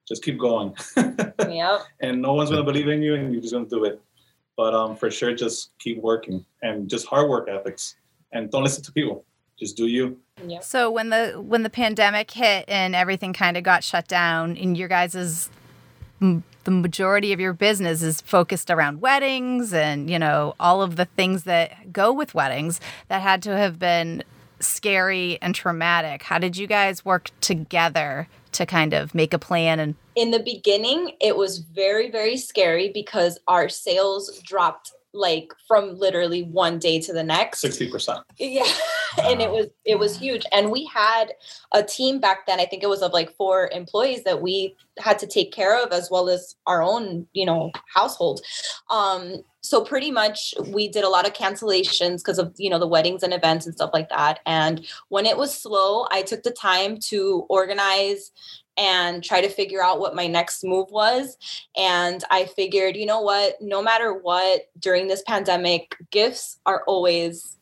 just 0.07 0.23
keep 0.23 0.39
going. 0.39 0.75
Yep. 1.49 1.81
and 2.01 2.21
no 2.23 2.35
one's 2.35 2.51
gonna 2.51 2.63
believe 2.65 2.89
in 2.89 3.03
you 3.03 3.15
and 3.15 3.33
you're 3.33 3.43
just 3.43 3.53
gonna 3.53 3.67
do 3.67 3.85
it. 3.85 4.01
But 4.59 4.75
um 4.75 4.97
for 4.97 5.11
sure 5.11 5.35
just 5.35 5.71
keep 5.79 6.03
working 6.03 6.45
and 6.63 6.91
just 6.91 7.07
hard 7.07 7.31
work 7.31 7.49
ethics. 7.49 7.97
And 8.33 8.51
don't 8.51 8.65
listen 8.65 8.83
to 8.83 8.93
people. 8.93 9.25
Just 9.59 9.77
do 9.77 9.87
you. 9.87 10.19
Yep. 10.47 10.63
So 10.63 10.91
when 10.91 11.09
the 11.09 11.41
when 11.41 11.63
the 11.63 11.71
pandemic 11.71 12.31
hit 12.31 12.67
and 12.69 12.95
everything 12.95 13.33
kind 13.33 13.57
of 13.57 13.63
got 13.63 13.83
shut 13.83 14.07
down 14.07 14.57
and 14.57 14.77
your 14.77 14.89
guys's 14.89 15.49
m- 16.21 16.45
the 16.65 16.71
majority 16.73 17.33
of 17.33 17.41
your 17.41 17.53
business 17.53 18.03
is 18.03 18.21
focused 18.21 18.69
around 18.69 19.01
weddings 19.01 19.73
and 19.73 20.11
you 20.11 20.19
know 20.19 20.55
all 20.61 20.83
of 20.83 20.97
the 20.97 21.07
things 21.07 21.45
that 21.45 21.93
go 21.93 22.13
with 22.13 22.35
weddings 22.35 22.81
that 23.09 23.23
had 23.23 23.43
to 23.45 23.57
have 23.57 23.79
been 23.79 24.23
scary 24.61 25.39
and 25.41 25.55
traumatic. 25.55 26.25
How 26.25 26.39
did 26.39 26.57
you 26.57 26.67
guys 26.67 27.05
work 27.05 27.31
together 27.41 28.29
to 28.59 28.67
kind 28.67 28.93
of 28.93 29.15
make 29.15 29.33
a 29.33 29.39
plan 29.39 29.81
and 29.81 29.95
in 30.15 30.31
the 30.31 30.39
beginning 30.39 31.13
it 31.21 31.37
was 31.37 31.59
very 31.59 32.11
very 32.11 32.37
scary 32.37 32.91
because 32.93 33.39
our 33.49 33.69
sales 33.69 34.39
dropped 34.45 34.93
like 35.15 35.53
from 35.67 35.99
literally 35.99 36.43
one 36.43 36.79
day 36.79 37.01
to 37.01 37.13
the 37.13 37.23
next. 37.23 37.61
Sixty 37.61 37.91
percent. 37.91 38.21
yeah. 38.39 38.65
And 39.25 39.41
it 39.41 39.51
was 39.51 39.67
it 39.85 39.99
was 39.99 40.17
huge. 40.17 40.45
And 40.53 40.71
we 40.71 40.85
had 40.85 41.33
a 41.73 41.83
team 41.83 42.21
back 42.21 42.47
then 42.47 42.61
i 42.61 42.67
think 42.67 42.83
it 42.83 42.89
was 42.89 43.03
of 43.03 43.13
like 43.13 43.35
four 43.37 43.69
employees 43.73 44.23
that 44.25 44.43
we 44.43 44.77
had 44.99 45.19
to 45.19 45.27
take 45.27 45.51
care 45.51 45.83
of 45.83 45.93
as 45.93 46.09
well 46.11 46.29
as 46.29 46.55
our 46.67 46.83
own 46.83 47.27
you 47.33 47.47
know 47.47 47.73
household. 47.93 48.41
Um 48.91 49.43
so 49.61 49.85
pretty 49.85 50.11
much 50.11 50.55
we 50.69 50.89
did 50.89 51.05
a 51.05 51.09
lot 51.09 51.27
of 51.27 51.33
cancellations 51.33 52.19
because 52.19 52.39
of 52.39 52.55
you 52.57 52.71
know 52.71 52.79
the 52.79 52.87
weddings 52.87 53.23
and 53.23 53.33
events 53.33 53.67
and 53.67 53.75
stuff 53.75 53.91
like 53.93 54.09
that 54.09 54.41
and 54.47 54.87
when 55.09 55.27
it 55.27 55.37
was 55.37 55.55
slow 55.55 56.07
i 56.11 56.23
took 56.23 56.43
the 56.43 56.51
time 56.51 56.99
to 56.99 57.45
organize 57.49 58.31
and 58.79 59.25
try 59.25 59.41
to 59.41 59.49
figure 59.49 59.83
out 59.83 59.99
what 59.99 60.15
my 60.15 60.27
next 60.29 60.63
move 60.63 60.89
was 60.91 61.37
and 61.77 62.23
I 62.31 62.47
figured, 62.47 62.97
you 62.97 63.07
know 63.07 63.21
what, 63.21 63.57
no 63.61 63.83
matter 63.83 64.15
what, 64.15 64.63
during 64.79 65.09
this 65.09 65.23
pandemic, 65.27 65.97
gifts 66.11 66.61
are 66.65 66.85
always 66.87 67.59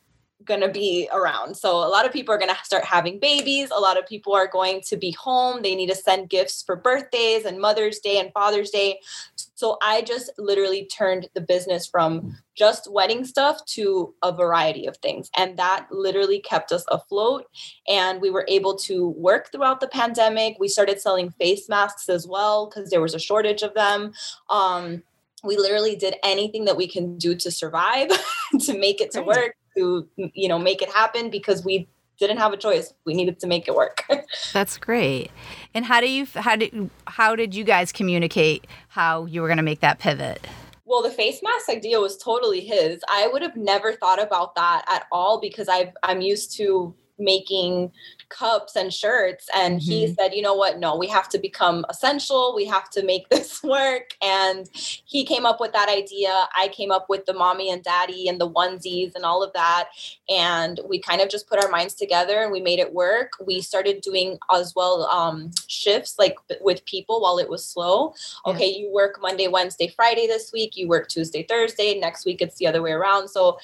going 0.47 0.61
to 0.61 0.69
be 0.69 1.09
around. 1.11 1.55
So 1.55 1.71
a 1.77 1.89
lot 1.89 2.05
of 2.05 2.13
people 2.13 2.33
are 2.33 2.37
going 2.37 2.53
to 2.53 2.57
start 2.63 2.85
having 2.85 3.19
babies. 3.19 3.69
A 3.75 3.79
lot 3.79 3.97
of 3.97 4.07
people 4.07 4.33
are 4.33 4.47
going 4.47 4.81
to 4.87 4.95
be 4.95 5.11
home. 5.11 5.61
They 5.61 5.75
need 5.75 5.89
to 5.89 5.95
send 5.95 6.29
gifts 6.29 6.63
for 6.63 6.75
birthdays 6.75 7.45
and 7.45 7.59
Mother's 7.59 7.99
Day 7.99 8.19
and 8.19 8.31
Father's 8.31 8.69
Day. 8.69 8.99
So 9.57 9.79
I 9.81 10.03
just 10.03 10.29
literally 10.37 10.85
turned 10.85 11.29
the 11.33 11.41
business 11.41 11.87
from 11.87 12.37
just 12.55 12.91
wedding 12.91 13.25
stuff 13.25 13.65
to 13.65 14.13
a 14.21 14.31
variety 14.31 14.85
of 14.85 14.97
things. 14.97 15.31
And 15.35 15.57
that 15.57 15.87
literally 15.89 16.39
kept 16.39 16.71
us 16.71 16.85
afloat. 16.89 17.45
And 17.87 18.21
we 18.21 18.29
were 18.29 18.45
able 18.47 18.75
to 18.75 19.09
work 19.17 19.51
throughout 19.51 19.79
the 19.79 19.87
pandemic. 19.87 20.57
We 20.59 20.67
started 20.67 21.01
selling 21.01 21.31
face 21.39 21.67
masks 21.67 22.07
as 22.07 22.27
well 22.27 22.69
because 22.69 22.91
there 22.91 23.01
was 23.01 23.15
a 23.15 23.19
shortage 23.19 23.63
of 23.63 23.73
them. 23.73 24.13
Um, 24.51 25.01
we 25.43 25.57
literally 25.57 25.95
did 25.95 26.17
anything 26.23 26.65
that 26.65 26.77
we 26.77 26.87
can 26.87 27.17
do 27.17 27.33
to 27.37 27.49
survive, 27.49 28.09
to 28.59 28.77
make 28.77 29.01
it 29.01 29.09
to 29.13 29.23
work, 29.23 29.55
to 29.75 30.07
you 30.15 30.47
know 30.47 30.59
make 30.59 30.83
it 30.83 30.91
happen 30.91 31.31
because 31.31 31.65
we 31.65 31.87
didn't 32.19 32.37
have 32.37 32.53
a 32.53 32.57
choice. 32.57 32.93
We 33.05 33.13
needed 33.13 33.39
to 33.39 33.47
make 33.47 33.67
it 33.67 33.75
work. 33.75 34.03
That's 34.53 34.77
great. 34.77 35.31
And 35.73 35.85
how 35.85 36.01
do 36.01 36.09
you 36.09 36.27
how 36.35 36.55
did 36.55 36.89
how 37.05 37.35
did 37.35 37.53
you 37.55 37.63
guys 37.63 37.91
communicate 37.91 38.65
how 38.89 39.25
you 39.25 39.41
were 39.41 39.47
going 39.47 39.57
to 39.57 39.63
make 39.63 39.81
that 39.81 39.99
pivot? 39.99 40.45
Well, 40.85 41.03
the 41.03 41.11
face 41.11 41.41
mask 41.43 41.69
idea 41.69 41.99
was 41.99 42.17
totally 42.17 42.61
his. 42.61 43.01
I 43.09 43.27
would 43.27 43.41
have 43.41 43.57
never 43.57 43.91
thought 43.93 44.23
about 44.23 44.55
that 44.55 44.85
at 44.89 45.05
all 45.11 45.39
because 45.39 45.67
I've 45.67 45.91
I'm 46.03 46.21
used 46.21 46.55
to 46.57 46.95
making 47.19 47.91
cups 48.29 48.75
and 48.75 48.93
shirts 48.93 49.47
and 49.55 49.81
he 49.81 50.13
said 50.13 50.33
you 50.33 50.41
know 50.41 50.53
what? 50.53 50.79
No 50.79 50.95
we 50.95 51.07
have 51.07 51.29
to 51.29 51.39
become 51.39 51.85
essential. 51.89 52.53
We 52.55 52.65
have 52.65 52.89
to 52.91 53.03
make 53.03 53.29
this 53.29 53.63
work. 53.63 54.15
And 54.21 54.69
he 54.73 55.25
came 55.25 55.45
up 55.45 55.59
with 55.59 55.73
that 55.73 55.89
idea. 55.89 56.47
I 56.55 56.69
came 56.69 56.91
up 56.91 57.07
with 57.09 57.25
the 57.25 57.33
mommy 57.33 57.71
and 57.71 57.83
daddy 57.83 58.27
and 58.27 58.39
the 58.39 58.49
onesies 58.49 59.15
and 59.15 59.23
all 59.23 59.43
of 59.43 59.53
that. 59.53 59.89
And 60.29 60.79
we 60.87 60.99
kind 60.99 61.21
of 61.21 61.29
just 61.29 61.47
put 61.47 61.63
our 61.63 61.69
minds 61.69 61.93
together 61.93 62.41
and 62.41 62.51
we 62.51 62.61
made 62.61 62.79
it 62.79 62.93
work. 62.93 63.31
We 63.45 63.61
started 63.61 64.01
doing 64.01 64.37
as 64.53 64.73
well 64.75 65.03
um, 65.07 65.51
shifts 65.67 66.15
like 66.17 66.35
with 66.61 66.85
people 66.85 67.21
while 67.21 67.37
it 67.37 67.49
was 67.49 67.65
slow. 67.65 68.13
Yeah. 68.45 68.53
okay 68.53 68.67
you 68.67 68.91
work 68.91 69.19
monday 69.21 69.47
wednesday 69.47 69.87
friday 69.87 70.27
this 70.27 70.51
week. 70.51 70.75
You 70.75 70.87
work 70.87 71.07
tuesday 71.07 71.43
thursday. 71.43 71.99
Next 71.99 72.25
week 72.25 72.41
it's 72.41 72.55
the 72.55 72.67
other 72.67 72.81
way 72.81 72.91
around. 72.91 73.29
So 73.29 73.57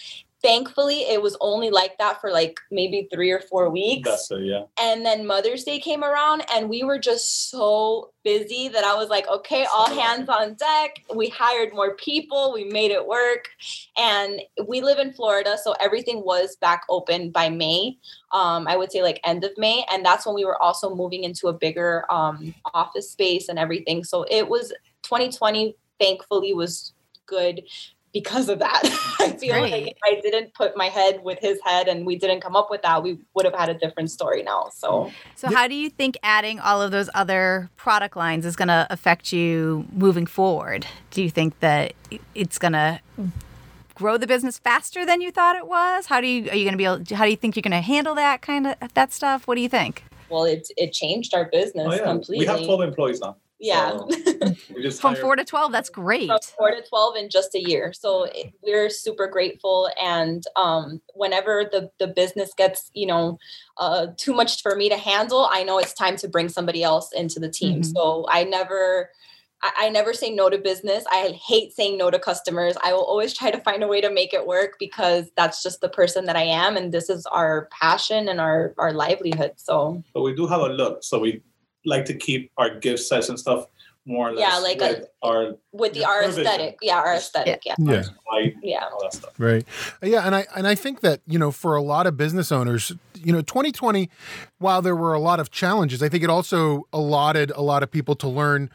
thankfully 0.44 1.02
it 1.02 1.22
was 1.22 1.36
only 1.40 1.70
like 1.70 1.98
that 1.98 2.22
for 2.22 2.32
like 2.32 2.60
maybe 2.70 3.08
three 3.12 3.32
or 3.32 3.40
four 3.40 3.70
weeks. 3.70 4.30
It, 4.30 4.44
yeah. 4.44 4.64
and 4.80 5.06
then 5.06 5.26
mother's 5.26 5.64
day 5.64 5.80
came 5.80 6.04
around 6.04 6.44
and 6.54 6.70
we 6.70 6.84
were 6.84 7.00
just 7.00 7.50
so 7.50 8.12
busy 8.24 8.70
that 8.70 8.86
i 8.86 8.96
was 8.96 9.10
like 9.10 9.28
okay 9.28 9.66
all 9.74 9.90
hands 9.90 10.30
on 10.30 10.54
deck. 10.54 11.04
We 11.14 11.30
hired 11.30 11.74
more 11.74 11.96
people 11.96 12.54
we 12.54 12.66
made 12.66 12.92
it 12.92 13.06
work 13.06 13.50
and 13.98 14.42
we 14.68 14.82
live 14.82 15.00
in 15.00 15.14
florida 15.14 15.58
so 15.62 15.74
everything 15.80 16.24
was 16.24 16.56
back 16.58 16.84
open 16.90 17.32
by 17.32 17.50
may 17.50 17.98
um, 18.32 18.68
i 18.68 18.78
would 18.78 18.92
say 18.92 19.02
like 19.02 19.20
end 19.24 19.44
of 19.44 19.52
may 19.58 19.86
and 19.92 20.06
that's 20.06 20.26
when 20.26 20.36
we 20.36 20.46
were 20.46 20.62
also 20.62 20.94
moving 20.94 21.24
into 21.24 21.48
a 21.48 21.54
bigger 21.54 22.06
um, 22.10 22.54
office 22.74 23.12
space 23.12 23.50
and 23.50 23.60
everything. 23.60 24.04
So 24.04 24.26
it 24.30 24.48
was 24.48 24.70
2020 25.04 25.76
thankfully 26.00 26.54
was 26.54 26.94
good 27.26 27.64
because 28.14 28.48
of 28.48 28.60
that. 28.60 28.82
I 29.20 29.32
feel 29.32 29.60
like 29.60 29.88
if 29.88 29.98
I 30.04 30.20
didn't 30.22 30.54
put 30.54 30.78
my 30.78 30.86
head 30.86 31.24
with 31.24 31.40
his 31.40 31.60
head 31.66 31.88
and 31.88 32.06
we 32.06 32.16
didn't 32.16 32.42
come 32.42 32.56
up 32.56 32.70
with 32.70 32.82
that, 32.84 33.02
we 33.04 33.18
would 33.34 33.46
have 33.46 33.56
had 33.56 33.70
a 33.70 33.74
different 33.74 34.12
story 34.12 34.44
now. 34.44 34.70
So 34.74 35.12
So 35.36 35.54
how 35.54 35.68
do 35.68 35.76
you 35.76 35.90
think 35.90 36.18
adding 36.24 36.60
all 36.60 36.82
of 36.82 36.92
those 36.92 37.10
other 37.16 37.70
product 37.76 38.16
lines 38.16 38.46
is 38.46 38.56
going 38.56 38.68
to 38.68 38.86
affect 38.90 39.34
you 39.34 39.86
moving 39.92 40.26
forward? 40.28 40.86
Do 41.12 41.24
you 41.24 41.30
think 41.30 41.60
that 41.62 41.94
it's 42.36 42.58
going 42.60 42.74
to 42.74 43.00
grow 43.96 44.18
the 44.18 44.28
business 44.28 44.58
faster 44.60 45.06
than 45.06 45.22
you 45.22 45.32
thought 45.32 45.56
it 45.56 45.68
was? 45.68 46.08
How 46.08 46.22
do 46.22 46.28
you 46.28 46.50
are 46.50 46.56
you 46.56 46.64
going 46.66 46.74
to 46.74 46.78
be 46.78 46.86
able 46.86 47.04
how 47.16 47.26
do 47.26 47.32
you 47.32 47.38
think 47.38 47.56
you're 47.56 47.62
going 47.62 47.72
to 47.72 47.82
handle 47.82 48.16
that 48.16 48.42
kind 48.42 48.68
of 48.68 48.76
that 48.94 49.12
stuff? 49.12 49.48
What 49.48 49.56
do 49.56 49.62
you 49.62 49.70
think? 49.70 50.04
well 50.30 50.46
it 50.46 50.68
it 50.78 50.92
changed 50.94 51.36
our 51.36 51.46
business 51.52 51.86
Oh, 51.88 51.94
yeah. 51.94 52.04
completely. 52.04 52.46
We 52.46 52.52
have 52.52 52.64
12 52.64 52.82
employees 52.82 53.20
now. 53.22 53.36
Yeah. 53.64 53.92
So 53.92 54.10
From 55.00 55.16
4 55.16 55.36
to 55.38 55.44
12, 55.46 55.72
that's 55.72 55.90
great. 55.90 56.28
from 56.28 56.40
four 56.58 56.72
to 56.72 56.82
12 56.88 57.16
in 57.16 57.30
just 57.30 57.56
a 57.56 57.62
year 57.62 57.94
so 57.94 58.24
it, 58.24 58.54
we're 58.62 58.90
super 58.90 59.28
grateful 59.28 59.90
and 60.02 60.44
um, 60.56 61.02
whenever 61.14 61.66
the, 61.72 61.90
the 62.00 62.08
business 62.08 62.52
gets 62.56 62.92
you 62.94 63.08
know 63.08 63.38
uh, 63.78 64.08
too 64.18 64.34
much 64.34 64.62
for 64.62 64.76
me 64.76 64.90
to 64.90 64.98
handle 64.98 65.48
i 65.52 65.64
know 65.64 65.78
it's 65.80 65.94
time 65.94 66.16
to 66.18 66.28
bring 66.28 66.50
somebody 66.50 66.84
else 66.84 67.12
into 67.14 67.40
the 67.40 67.50
team 67.50 67.82
Mhm. 67.82 67.94
so 67.94 68.26
i 68.30 68.44
never 68.44 69.10
I, 69.64 69.86
I 69.86 69.90
never 69.90 70.14
say 70.14 70.30
no 70.30 70.50
to 70.50 70.58
business. 70.58 71.06
I 71.10 71.40
hate 71.42 71.72
saying 71.74 71.98
no 71.98 72.12
to 72.12 72.20
customers. 72.20 72.76
I 72.84 72.92
will 72.92 73.06
always 73.06 73.34
try 73.34 73.50
to 73.50 73.60
find 73.62 73.82
a 73.82 73.88
way 73.88 74.02
to 74.02 74.12
make 74.12 74.34
it 74.34 74.46
work 74.46 74.76
because 74.78 75.32
that's 75.38 75.64
just 75.64 75.80
the 75.80 75.88
person 75.88 76.26
that 76.26 76.36
I 76.36 76.44
am, 76.44 76.76
and 76.76 76.92
this 76.92 77.10
is 77.10 77.26
our 77.28 77.70
passion 77.82 78.28
and 78.28 78.42
our 78.42 78.74
our 78.78 78.92
livelihood. 78.92 79.54
So 79.56 80.04
But 80.14 80.24
we 80.24 80.36
do 80.36 80.48
have 80.48 80.60
a 80.62 80.68
look, 80.68 81.02
so 81.04 81.18
we 81.20 81.42
like 81.86 82.06
to 82.06 82.14
keep 82.14 82.52
our 82.58 82.80
gift 82.80 83.04
sets 83.04 83.30
and 83.30 83.40
stuff 83.40 83.68
more 84.06 84.30
or 84.30 84.34
less. 84.34 84.52
Yeah, 84.52 84.58
like 84.60 84.82
uh, 84.82 85.02
a- 85.24 85.26
our 85.28 85.56
with 85.72 85.94
the 85.94 86.04
our 86.06 86.24
her 86.24 86.28
vision. 86.28 86.42
aesthetic, 86.46 86.78
yeah, 86.82 86.98
our 86.98 87.14
aesthetic, 87.16 87.64
yeah, 87.66 87.76
Yeah. 87.78 88.04
light, 88.32 88.56
yeah. 88.62 88.84
all 88.92 89.02
that 89.02 89.14
stuff. 89.14 89.34
Right. 89.38 89.66
Uh, 90.04 90.08
yeah, 90.08 90.26
and 90.26 90.36
I 90.36 90.46
and 90.56 90.68
I 90.68 90.76
think 90.76 91.00
that, 91.02 91.22
you 91.26 91.40
know, 91.40 91.52
for 91.52 91.76
a 91.76 91.82
lot 91.82 92.06
of 92.06 92.18
business 92.18 92.52
owners, 92.52 92.92
you 93.16 93.32
know, 93.32 93.42
2020 93.42 94.10
while 94.60 94.82
there 94.82 94.96
were 94.96 95.14
a 95.14 95.20
lot 95.20 95.40
of 95.40 95.52
challenges, 95.52 96.04
I 96.04 96.10
think 96.10 96.22
it 96.24 96.30
also 96.30 96.84
allotted 96.92 97.52
a 97.52 97.62
lot 97.62 97.82
of 97.82 97.90
people 97.92 98.16
to 98.16 98.28
learn, 98.28 98.70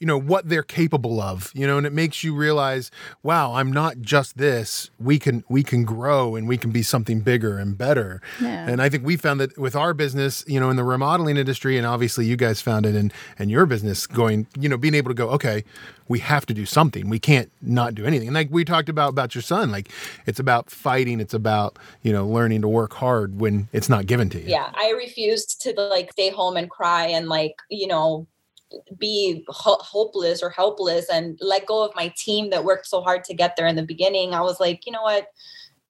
you 0.00 0.06
know, 0.06 0.18
what 0.18 0.48
they're 0.48 0.62
capable 0.62 1.20
of, 1.20 1.50
you 1.54 1.66
know, 1.66 1.76
and 1.76 1.86
it 1.86 1.92
makes 1.92 2.22
you 2.22 2.34
realize, 2.34 2.90
wow, 3.22 3.54
I'm 3.54 3.72
not 3.72 4.00
just 4.00 4.38
this. 4.38 4.90
We 5.00 5.18
can 5.18 5.42
we 5.48 5.62
can 5.64 5.84
grow 5.84 6.36
and 6.36 6.46
we 6.46 6.56
can 6.56 6.70
be 6.70 6.82
something 6.82 7.20
bigger 7.20 7.58
and 7.58 7.76
better. 7.76 8.20
Yeah. 8.40 8.68
And 8.68 8.80
I 8.80 8.88
think 8.88 9.04
we 9.04 9.16
found 9.16 9.40
that 9.40 9.58
with 9.58 9.74
our 9.74 9.94
business, 9.94 10.44
you 10.46 10.60
know, 10.60 10.70
in 10.70 10.76
the 10.76 10.84
remodeling 10.84 11.36
industry, 11.36 11.76
and 11.76 11.86
obviously 11.86 12.26
you 12.26 12.36
guys 12.36 12.60
found 12.60 12.86
it 12.86 12.94
in 12.94 13.10
in 13.38 13.48
your 13.48 13.66
business, 13.66 14.06
going, 14.06 14.46
you 14.58 14.68
know, 14.68 14.76
being 14.76 14.94
able 14.94 15.10
to 15.10 15.14
go, 15.14 15.30
okay, 15.30 15.64
we 16.06 16.20
have 16.20 16.46
to 16.46 16.54
do 16.54 16.64
something. 16.64 17.08
We 17.10 17.18
can't 17.18 17.50
not 17.60 17.94
do 17.94 18.06
anything. 18.06 18.28
And 18.28 18.34
like 18.34 18.48
we 18.50 18.64
talked 18.64 18.88
about 18.88 19.10
about 19.10 19.34
your 19.34 19.42
son, 19.42 19.72
like 19.72 19.90
it's 20.26 20.38
about 20.38 20.70
fighting. 20.70 21.18
It's 21.20 21.34
about 21.34 21.78
you 22.02 22.12
know 22.12 22.26
learning 22.26 22.62
to 22.62 22.68
work 22.68 22.94
hard 22.94 23.40
when 23.40 23.68
it's 23.72 23.88
not 23.88 24.06
given 24.06 24.28
to 24.30 24.38
you. 24.38 24.48
yeah 24.48 24.70
i 24.74 24.90
refused 24.90 25.60
to 25.60 25.72
like 25.74 26.12
stay 26.12 26.30
home 26.30 26.56
and 26.56 26.70
cry 26.70 27.06
and 27.06 27.28
like 27.28 27.54
you 27.70 27.86
know 27.86 28.26
be 28.98 29.44
ho- 29.48 29.78
hopeless 29.80 30.42
or 30.42 30.50
helpless 30.50 31.08
and 31.08 31.38
let 31.40 31.66
go 31.66 31.82
of 31.84 31.94
my 31.94 32.12
team 32.16 32.50
that 32.50 32.64
worked 32.64 32.86
so 32.86 33.00
hard 33.00 33.24
to 33.24 33.34
get 33.34 33.56
there 33.56 33.66
in 33.66 33.76
the 33.76 33.82
beginning 33.82 34.34
i 34.34 34.40
was 34.40 34.60
like 34.60 34.86
you 34.86 34.92
know 34.92 35.02
what? 35.02 35.28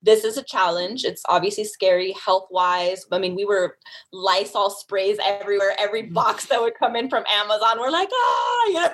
This 0.00 0.22
is 0.22 0.36
a 0.36 0.44
challenge. 0.44 1.02
It's 1.04 1.22
obviously 1.28 1.64
scary 1.64 2.12
health 2.12 2.46
wise 2.50 3.04
i 3.10 3.18
mean 3.18 3.34
we 3.34 3.44
were 3.44 3.76
lysol 4.12 4.70
sprays 4.70 5.18
everywhere. 5.24 5.74
Every 5.78 6.02
box 6.02 6.46
that 6.46 6.60
would 6.60 6.74
come 6.78 6.94
in 6.94 7.10
from 7.10 7.24
amazon 7.28 7.80
we're 7.80 7.90
like 7.90 8.08
ah! 8.12 8.64
You 8.68 8.74
know 8.74 8.92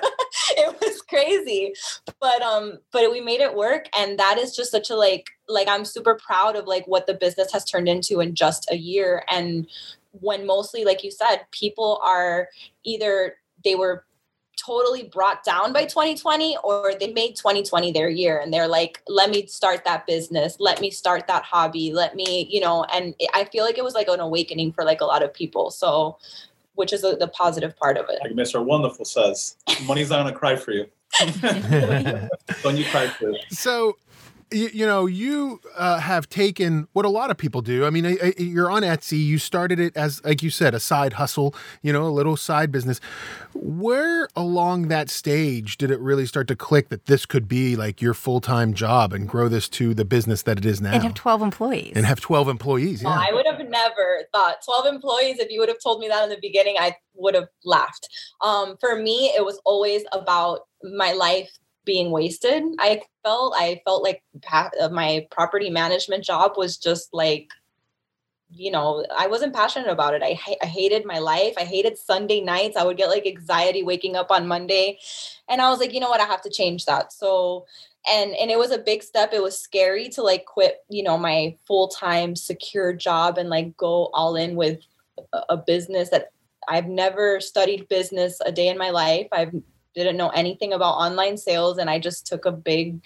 it 0.49 0.77
was 0.81 1.01
crazy. 1.03 1.73
But 2.19 2.41
um 2.41 2.79
but 2.91 3.11
we 3.11 3.21
made 3.21 3.41
it 3.41 3.55
work 3.55 3.85
and 3.97 4.17
that 4.17 4.39
is 4.39 4.55
just 4.55 4.71
such 4.71 4.89
a 4.89 4.95
like 4.95 5.29
like 5.47 5.67
i'm 5.67 5.85
super 5.85 6.15
proud 6.15 6.55
of 6.55 6.65
like 6.65 6.87
what 6.87 7.05
the 7.05 7.13
business 7.13 7.51
has 7.53 7.65
turned 7.65 7.87
into 7.87 8.19
in 8.19 8.33
just 8.33 8.67
a 8.71 8.75
year. 8.75 9.23
And 9.29 9.67
when 10.11 10.47
mostly 10.47 10.85
like 10.85 11.03
you 11.03 11.11
said 11.11 11.45
people 11.51 12.01
are 12.03 12.47
either 12.83 13.35
they 13.65 13.75
were 13.75 14.05
totally 14.65 15.03
brought 15.03 15.43
down 15.43 15.73
by 15.73 15.83
2020 15.83 16.57
or 16.63 16.93
they 16.97 17.11
made 17.11 17.35
2020 17.35 17.91
their 17.91 18.07
year 18.07 18.39
and 18.39 18.53
they're 18.53 18.69
like 18.69 19.01
let 19.09 19.29
me 19.29 19.45
start 19.47 19.83
that 19.83 20.07
business 20.07 20.55
let 20.59 20.79
me 20.79 20.89
start 20.89 21.27
that 21.27 21.43
hobby 21.43 21.91
let 21.91 22.15
me 22.15 22.47
you 22.49 22.61
know 22.61 22.85
and 22.85 23.13
it- 23.19 23.29
i 23.35 23.43
feel 23.43 23.65
like 23.65 23.77
it 23.77 23.83
was 23.83 23.93
like 23.93 24.07
an 24.07 24.21
awakening 24.21 24.71
for 24.71 24.85
like 24.85 25.01
a 25.01 25.05
lot 25.05 25.21
of 25.21 25.33
people 25.33 25.69
so 25.71 26.17
which 26.75 26.93
is 26.93 27.03
a, 27.03 27.17
the 27.17 27.27
positive 27.27 27.75
part 27.75 27.97
of 27.97 28.05
it 28.09 28.19
Like 28.21 28.31
Mr. 28.31 28.63
Wonderful 28.63 29.03
says, 29.05 29.57
money's 29.85 30.09
not 30.09 30.23
gonna 30.23 30.35
cry 30.35 30.55
for 30.55 30.71
you. 30.71 30.85
Don't 32.63 32.75
you 32.77 32.85
cry 32.85 33.07
for 33.07 33.29
it. 33.29 33.41
So, 33.49 33.97
you, 34.51 34.69
you 34.73 34.85
know, 34.85 35.05
you 35.05 35.59
uh, 35.77 35.97
have 35.99 36.29
taken 36.29 36.87
what 36.93 37.03
a 37.05 37.09
lot 37.09 37.31
of 37.31 37.37
people 37.37 37.61
do. 37.61 37.85
I 37.85 37.89
mean, 37.89 38.05
I- 38.05 38.17
I- 38.23 38.33
you're 38.37 38.69
on 38.71 38.83
Etsy. 38.83 39.17
You 39.23 39.37
started 39.39 39.79
it 39.79 39.95
as, 39.97 40.23
like 40.23 40.43
you 40.43 40.49
said, 40.49 40.73
a 40.75 40.79
side 40.79 41.13
hustle. 41.13 41.55
You 41.81 41.91
know, 41.91 42.03
a 42.03 42.09
little 42.09 42.37
side 42.37 42.71
business. 42.71 42.99
Where 43.53 44.27
along 44.35 44.89
that 44.89 45.09
stage 45.09 45.77
did 45.77 45.89
it 45.91 45.99
really 45.99 46.25
start 46.25 46.47
to 46.49 46.55
click 46.55 46.89
that 46.89 47.05
this 47.05 47.25
could 47.25 47.47
be 47.47 47.75
like 47.75 48.01
your 48.01 48.13
full 48.13 48.41
time 48.41 48.73
job 48.73 49.13
and 49.13 49.27
grow 49.27 49.47
this 49.47 49.69
to 49.69 49.93
the 49.93 50.05
business 50.05 50.43
that 50.43 50.57
it 50.57 50.65
is 50.65 50.81
now? 50.81 50.93
And 50.93 51.03
have 51.03 51.13
12 51.13 51.41
employees. 51.41 51.93
And 51.95 52.05
have 52.05 52.19
12 52.19 52.47
employees. 52.49 53.03
Yeah. 53.03 53.09
I 53.09 53.29
would 53.33 53.45
have 53.47 53.59
never 53.67 54.23
thought 54.33 54.57
12 54.65 54.85
employees. 54.93 55.39
If 55.39 55.49
you 55.51 55.59
would 55.59 55.69
have 55.69 55.79
told 55.81 55.99
me 55.99 56.07
that 56.07 56.23
in 56.23 56.29
the 56.29 56.37
beginning, 56.41 56.75
I 56.79 56.95
would 57.15 57.35
have 57.35 57.47
laughed. 57.63 58.07
Um, 58.41 58.75
for 58.79 58.95
me, 58.95 59.31
it 59.35 59.43
was 59.45 59.59
always 59.65 60.03
about 60.11 60.61
my 60.83 61.13
life 61.13 61.49
being 61.85 62.11
wasted. 62.11 62.63
I 62.79 63.01
felt 63.25 63.55
I 63.57 63.81
felt 63.83 64.03
like 64.03 64.23
uh, 64.51 64.89
my 64.89 65.27
property 65.31 65.69
management 65.69 66.23
job 66.23 66.53
was 66.55 66.77
just 66.77 67.09
like 67.11 67.49
you 68.51 68.69
know 68.71 69.03
i 69.17 69.25
wasn't 69.25 69.53
passionate 69.53 69.89
about 69.89 70.13
it. 70.13 70.21
I, 70.23 70.37
I 70.61 70.67
hated 70.67 71.05
my 71.05 71.19
life. 71.19 71.55
I 71.57 71.63
hated 71.63 71.97
sunday 71.97 72.41
nights. 72.41 72.77
I 72.77 72.83
would 72.83 72.97
get 72.97 73.09
like 73.09 73.25
anxiety 73.25 73.83
waking 73.83 74.15
up 74.15 74.29
on 74.29 74.47
monday. 74.47 74.99
And 75.49 75.61
i 75.61 75.69
was 75.69 75.79
like 75.79 75.93
you 75.93 75.99
know 75.99 76.09
what? 76.09 76.21
I 76.21 76.25
have 76.25 76.43
to 76.43 76.49
change 76.49 76.85
that. 76.85 77.11
So 77.11 77.65
and 78.07 78.35
and 78.35 78.51
it 78.51 78.59
was 78.59 78.71
a 78.71 78.77
big 78.77 79.01
step. 79.01 79.33
It 79.33 79.41
was 79.41 79.59
scary 79.59 80.09
to 80.09 80.21
like 80.21 80.45
quit 80.45 80.83
you 80.89 81.03
know 81.03 81.17
my 81.17 81.57
full-time 81.67 82.35
secure 82.35 82.93
job 82.93 83.37
and 83.39 83.49
like 83.49 83.75
go 83.75 84.09
all 84.13 84.35
in 84.35 84.55
with 84.55 84.79
a 85.49 85.55
business 85.55 86.09
that 86.09 86.31
i've 86.67 86.87
never 86.87 87.39
studied 87.39 87.87
business 87.87 88.39
a 88.45 88.51
day 88.51 88.67
in 88.67 88.77
my 88.77 88.91
life. 88.91 89.27
I 89.31 89.49
didn't 89.95 90.17
know 90.17 90.29
anything 90.29 90.73
about 90.73 90.95
online 90.95 91.37
sales 91.37 91.77
and 91.77 91.89
i 91.89 91.97
just 91.97 92.27
took 92.27 92.45
a 92.45 92.51
big 92.51 93.01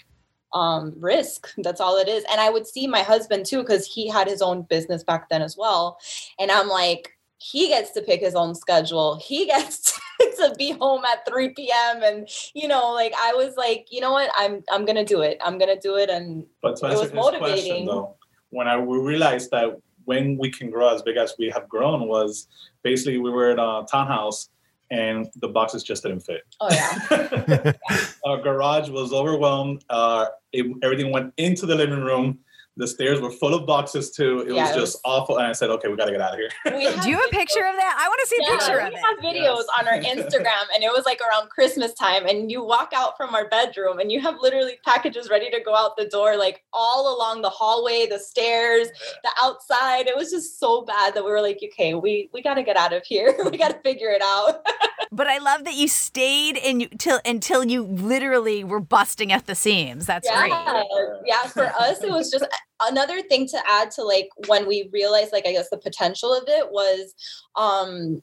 um 0.53 0.93
risk. 0.97 1.49
That's 1.57 1.81
all 1.81 1.97
it 1.97 2.07
is. 2.07 2.23
And 2.31 2.41
i 2.41 2.49
would 2.49 2.65
see 2.67 2.87
my 2.87 3.01
husband 3.01 3.45
too 3.45 3.59
because 3.59 3.85
he 3.85 4.07
had 4.07 4.27
his 4.27 4.41
own 4.41 4.63
business 4.63 5.03
back 5.03 5.29
then 5.29 5.41
as 5.41 5.55
well. 5.57 5.97
And 6.39 6.51
i'm 6.51 6.67
like 6.67 7.11
he 7.37 7.69
gets 7.69 7.91
to 7.91 8.01
pick 8.01 8.19
his 8.19 8.35
own 8.35 8.53
schedule. 8.53 9.15
He 9.17 9.45
gets 9.53 9.93
to 10.19 10.53
be 10.57 10.71
home 10.71 11.03
at 11.05 11.25
3 11.27 11.49
p.m 11.53 12.03
and 12.03 12.27
you 12.53 12.67
know 12.67 12.91
like 12.93 13.13
i 13.17 13.33
was 13.33 13.55
like 13.55 13.87
you 13.89 14.01
know 14.01 14.11
what? 14.11 14.29
I'm 14.35 14.63
i'm 14.71 14.85
gonna 14.85 15.05
do 15.05 15.21
it. 15.21 15.37
I'm 15.43 15.57
gonna 15.57 15.79
do 15.79 15.95
it. 15.95 16.09
And 16.09 16.45
But 16.61 16.77
to 16.77 16.85
It 16.87 16.89
answer 16.89 17.01
was 17.03 17.11
his 17.11 17.11
question 17.11 17.39
motivating. 17.39 17.85
though, 17.85 18.15
when 18.49 18.67
I 18.67 18.75
realized 18.75 19.51
that 19.51 19.77
when 20.05 20.37
we 20.37 20.49
can 20.49 20.71
grow 20.71 20.93
as 20.93 21.01
big 21.03 21.17
as 21.17 21.35
we 21.37 21.49
have 21.51 21.69
grown 21.69 22.07
was 22.07 22.47
basically 22.83 23.19
we 23.19 23.29
were 23.29 23.51
in 23.51 23.59
a 23.59 23.85
townhouse 23.89 24.49
and 24.91 25.27
the 25.37 25.47
boxes 25.47 25.83
just 25.83 26.03
didn't 26.03 26.21
fit. 26.21 26.41
oh 26.61 26.69
yeah 26.71 27.71
Our 28.25 28.41
garage 28.41 28.89
was 28.89 29.13
overwhelmed. 29.13 29.83
Uh, 29.89 30.25
it, 30.51 30.65
everything 30.83 31.11
went 31.11 31.33
into 31.37 31.65
the 31.65 31.75
living 31.75 32.01
room. 32.01 32.39
The 32.79 32.87
stairs 32.87 33.21
were 33.21 33.29
full 33.29 33.53
of 33.53 33.65
boxes 33.67 34.09
too. 34.09 34.39
It 34.47 34.53
Yeah, 34.55 34.63
was 34.63 34.71
it 34.71 34.79
just 34.79 34.93
was- 34.95 35.01
awful. 35.05 35.37
And 35.37 35.45
I 35.47 35.51
said, 35.51 35.69
okay, 35.69 35.87
we 35.89 35.95
got 35.95 36.05
to 36.05 36.11
get 36.11 36.21
out 36.21 36.33
of 36.33 36.39
here. 36.39 36.49
Do 36.65 37.09
you 37.09 37.17
have 37.17 37.27
a 37.27 37.29
picture 37.29 37.65
of 37.65 37.75
that? 37.75 37.97
I 37.99 38.07
want 38.07 38.19
to 38.23 38.27
see 38.27 38.37
a 38.43 38.51
picture 38.57 38.77
we 38.81 38.87
of 38.87 38.93
it. 38.93 38.99
have 38.99 39.17
videos 39.19 39.63
Yes. 39.63 39.79
on 39.79 39.87
our 39.87 39.99
Instagram, 39.99 40.65
and 40.73 40.83
it 40.83 40.91
was 40.91 41.05
like 41.05 41.19
around 41.21 41.49
Christmas 41.49 41.93
time. 41.93 42.25
And 42.25 42.49
you 42.51 42.63
walk 42.63 42.91
out 42.95 43.17
from 43.17 43.35
our 43.35 43.47
bedroom, 43.49 43.99
and 43.99 44.11
you 44.11 44.19
have 44.21 44.35
literally 44.41 44.77
packages 44.85 45.29
ready 45.29 45.49
to 45.51 45.59
go 45.63 45.75
out 45.75 45.97
the 45.97 46.05
door, 46.05 46.37
like 46.37 46.63
all 46.73 47.15
along 47.15 47.41
the 47.43 47.49
hallway, 47.49 48.07
the 48.09 48.17
stairs, 48.19 48.87
the 49.23 49.31
outside. 49.41 50.07
It 50.07 50.15
was 50.15 50.31
just 50.31 50.59
so 50.59 50.83
bad 50.83 51.13
that 51.15 51.23
we 51.25 51.31
were 51.31 51.41
like, 51.41 51.59
okay, 51.61 51.93
we 51.93 52.29
we 52.33 52.41
got 52.41 52.55
to 52.55 52.63
get 52.63 52.77
out 52.77 52.93
of 52.93 53.03
here. 53.05 53.35
we 53.51 53.57
got 53.57 53.71
to 53.71 53.79
figure 53.81 54.09
it 54.09 54.21
out. 54.23 54.65
But 55.11 55.25
I 55.25 55.39
love 55.39 55.63
that 55.63 55.73
you 55.73 55.87
stayed 55.87 56.55
and 56.57 56.83
you 56.83 56.87
till 56.87 57.19
until 57.25 57.63
you 57.65 57.81
literally 57.81 58.63
were 58.63 58.79
busting 58.79 59.31
at 59.31 59.47
the 59.47 59.55
seams. 59.55 60.05
That's 60.05 60.29
great. 60.29 60.49
yeah, 60.49 60.83
yeah. 61.25 61.41
For 61.47 61.65
us, 61.65 62.03
it 62.03 62.11
was 62.11 62.29
just 62.29 62.45
another 62.81 63.21
thing 63.21 63.47
to 63.47 63.59
add 63.67 63.91
to 63.91 64.03
like 64.03 64.29
when 64.47 64.67
we 64.67 64.89
realized, 64.91 65.33
like 65.33 65.47
I 65.47 65.51
guess 65.51 65.69
the 65.69 65.77
potential 65.77 66.33
of 66.33 66.43
it 66.47 66.71
was, 66.71 67.13
um, 67.55 68.21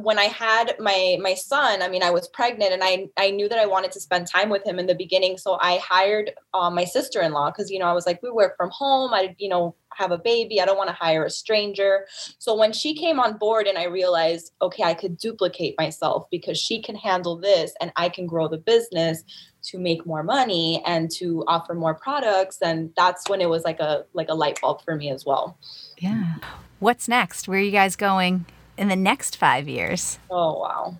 when 0.00 0.18
I 0.18 0.24
had 0.24 0.74
my 0.78 1.18
my 1.20 1.34
son. 1.34 1.82
I 1.82 1.88
mean, 1.88 2.02
I 2.02 2.10
was 2.10 2.28
pregnant, 2.28 2.72
and 2.72 2.82
I 2.82 3.08
I 3.16 3.30
knew 3.30 3.48
that 3.48 3.58
I 3.58 3.66
wanted 3.66 3.92
to 3.92 4.00
spend 4.00 4.26
time 4.26 4.50
with 4.50 4.66
him 4.66 4.78
in 4.78 4.86
the 4.86 4.94
beginning, 4.94 5.38
so 5.38 5.58
I 5.60 5.78
hired 5.78 6.32
um, 6.54 6.74
my 6.74 6.84
sister 6.84 7.20
in 7.20 7.32
law 7.32 7.50
because 7.50 7.70
you 7.70 7.78
know 7.78 7.86
I 7.86 7.92
was 7.92 8.06
like, 8.06 8.22
we 8.22 8.30
work 8.30 8.56
from 8.56 8.70
home. 8.70 9.12
I 9.14 9.34
you 9.38 9.48
know 9.48 9.76
have 9.98 10.10
a 10.12 10.18
baby. 10.18 10.60
I 10.60 10.64
don't 10.64 10.78
want 10.78 10.88
to 10.88 10.94
hire 10.94 11.24
a 11.24 11.30
stranger. 11.30 12.06
So 12.38 12.56
when 12.56 12.72
she 12.72 12.94
came 12.94 13.18
on 13.18 13.36
board 13.36 13.66
and 13.66 13.76
I 13.76 13.84
realized, 13.84 14.52
okay, 14.62 14.84
I 14.84 14.94
could 14.94 15.18
duplicate 15.18 15.74
myself 15.76 16.26
because 16.30 16.56
she 16.56 16.80
can 16.80 16.94
handle 16.94 17.36
this 17.36 17.72
and 17.80 17.92
I 17.96 18.08
can 18.08 18.26
grow 18.26 18.46
the 18.48 18.58
business 18.58 19.24
to 19.68 19.78
make 19.78 20.04
more 20.06 20.22
money 20.22 20.82
and 20.86 21.10
to 21.12 21.44
offer 21.46 21.74
more 21.74 21.94
products 21.94 22.58
and 22.62 22.90
that's 22.96 23.28
when 23.28 23.40
it 23.40 23.48
was 23.48 23.64
like 23.64 23.80
a 23.80 24.04
like 24.14 24.28
a 24.28 24.34
light 24.34 24.58
bulb 24.60 24.82
for 24.82 24.94
me 24.96 25.10
as 25.10 25.24
well. 25.26 25.56
Yeah. 25.98 26.36
What's 26.78 27.08
next? 27.08 27.48
Where 27.48 27.58
are 27.58 27.62
you 27.62 27.70
guys 27.70 27.96
going 27.96 28.46
in 28.76 28.88
the 28.88 28.96
next 28.96 29.36
five 29.36 29.68
years? 29.68 30.18
Oh 30.30 30.60
wow. 30.60 30.96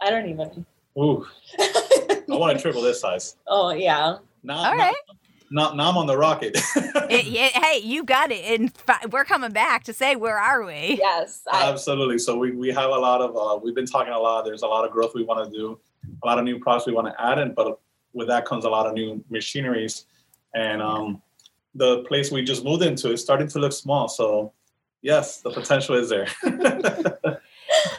I 0.00 0.10
don't 0.10 0.28
even 0.28 0.64
Ooh, 0.98 1.24
I 1.58 2.22
want 2.28 2.56
to 2.56 2.62
triple 2.62 2.82
this 2.82 3.00
size. 3.00 3.36
Oh 3.46 3.70
yeah. 3.70 4.16
Now, 4.42 4.70
All 4.70 4.76
right. 4.76 4.94
now, 5.50 5.72
now 5.74 5.90
I'm 5.90 5.96
on 5.96 6.06
the 6.06 6.16
rocket. 6.16 6.56
It- 7.10 7.26
it- 7.26 7.52
hey, 7.52 7.80
you 7.82 8.04
got 8.04 8.30
it. 8.30 8.44
And 8.60 8.72
fi- 8.76 9.04
we're 9.10 9.24
coming 9.24 9.50
back 9.50 9.82
to 9.84 9.92
say, 9.92 10.14
where 10.14 10.38
are 10.38 10.64
we? 10.64 10.96
Yes. 11.00 11.42
I, 11.50 11.68
Absolutely. 11.68 12.18
So 12.18 12.36
we, 12.38 12.52
we 12.52 12.68
have 12.68 12.90
a 12.90 12.98
lot 12.98 13.20
of 13.20 13.36
uh, 13.36 13.58
we've 13.62 13.74
been 13.74 13.86
talking 13.86 14.12
a 14.12 14.18
lot. 14.18 14.44
There's 14.44 14.62
a 14.62 14.68
lot 14.68 14.84
of 14.84 14.92
growth 14.92 15.12
we 15.14 15.24
want 15.24 15.44
to 15.44 15.50
do, 15.58 15.78
a 16.22 16.26
lot 16.26 16.38
of 16.38 16.44
new 16.44 16.58
products 16.60 16.86
we 16.86 16.92
want 16.92 17.08
to 17.08 17.20
add 17.20 17.38
in, 17.38 17.52
but 17.54 17.80
with 18.12 18.28
that 18.28 18.44
comes 18.44 18.64
a 18.64 18.70
lot 18.70 18.86
of 18.86 18.94
new 18.94 19.24
machineries, 19.30 20.06
and 20.54 20.82
um, 20.82 21.22
the 21.74 22.02
place 22.04 22.30
we 22.30 22.42
just 22.42 22.64
moved 22.64 22.82
into 22.82 23.12
is 23.12 23.20
starting 23.20 23.48
to 23.48 23.58
look 23.58 23.72
small. 23.72 24.08
So 24.08 24.52
yes, 25.02 25.40
the 25.40 25.50
potential 25.50 25.96
is 25.96 26.08
there. 26.08 26.28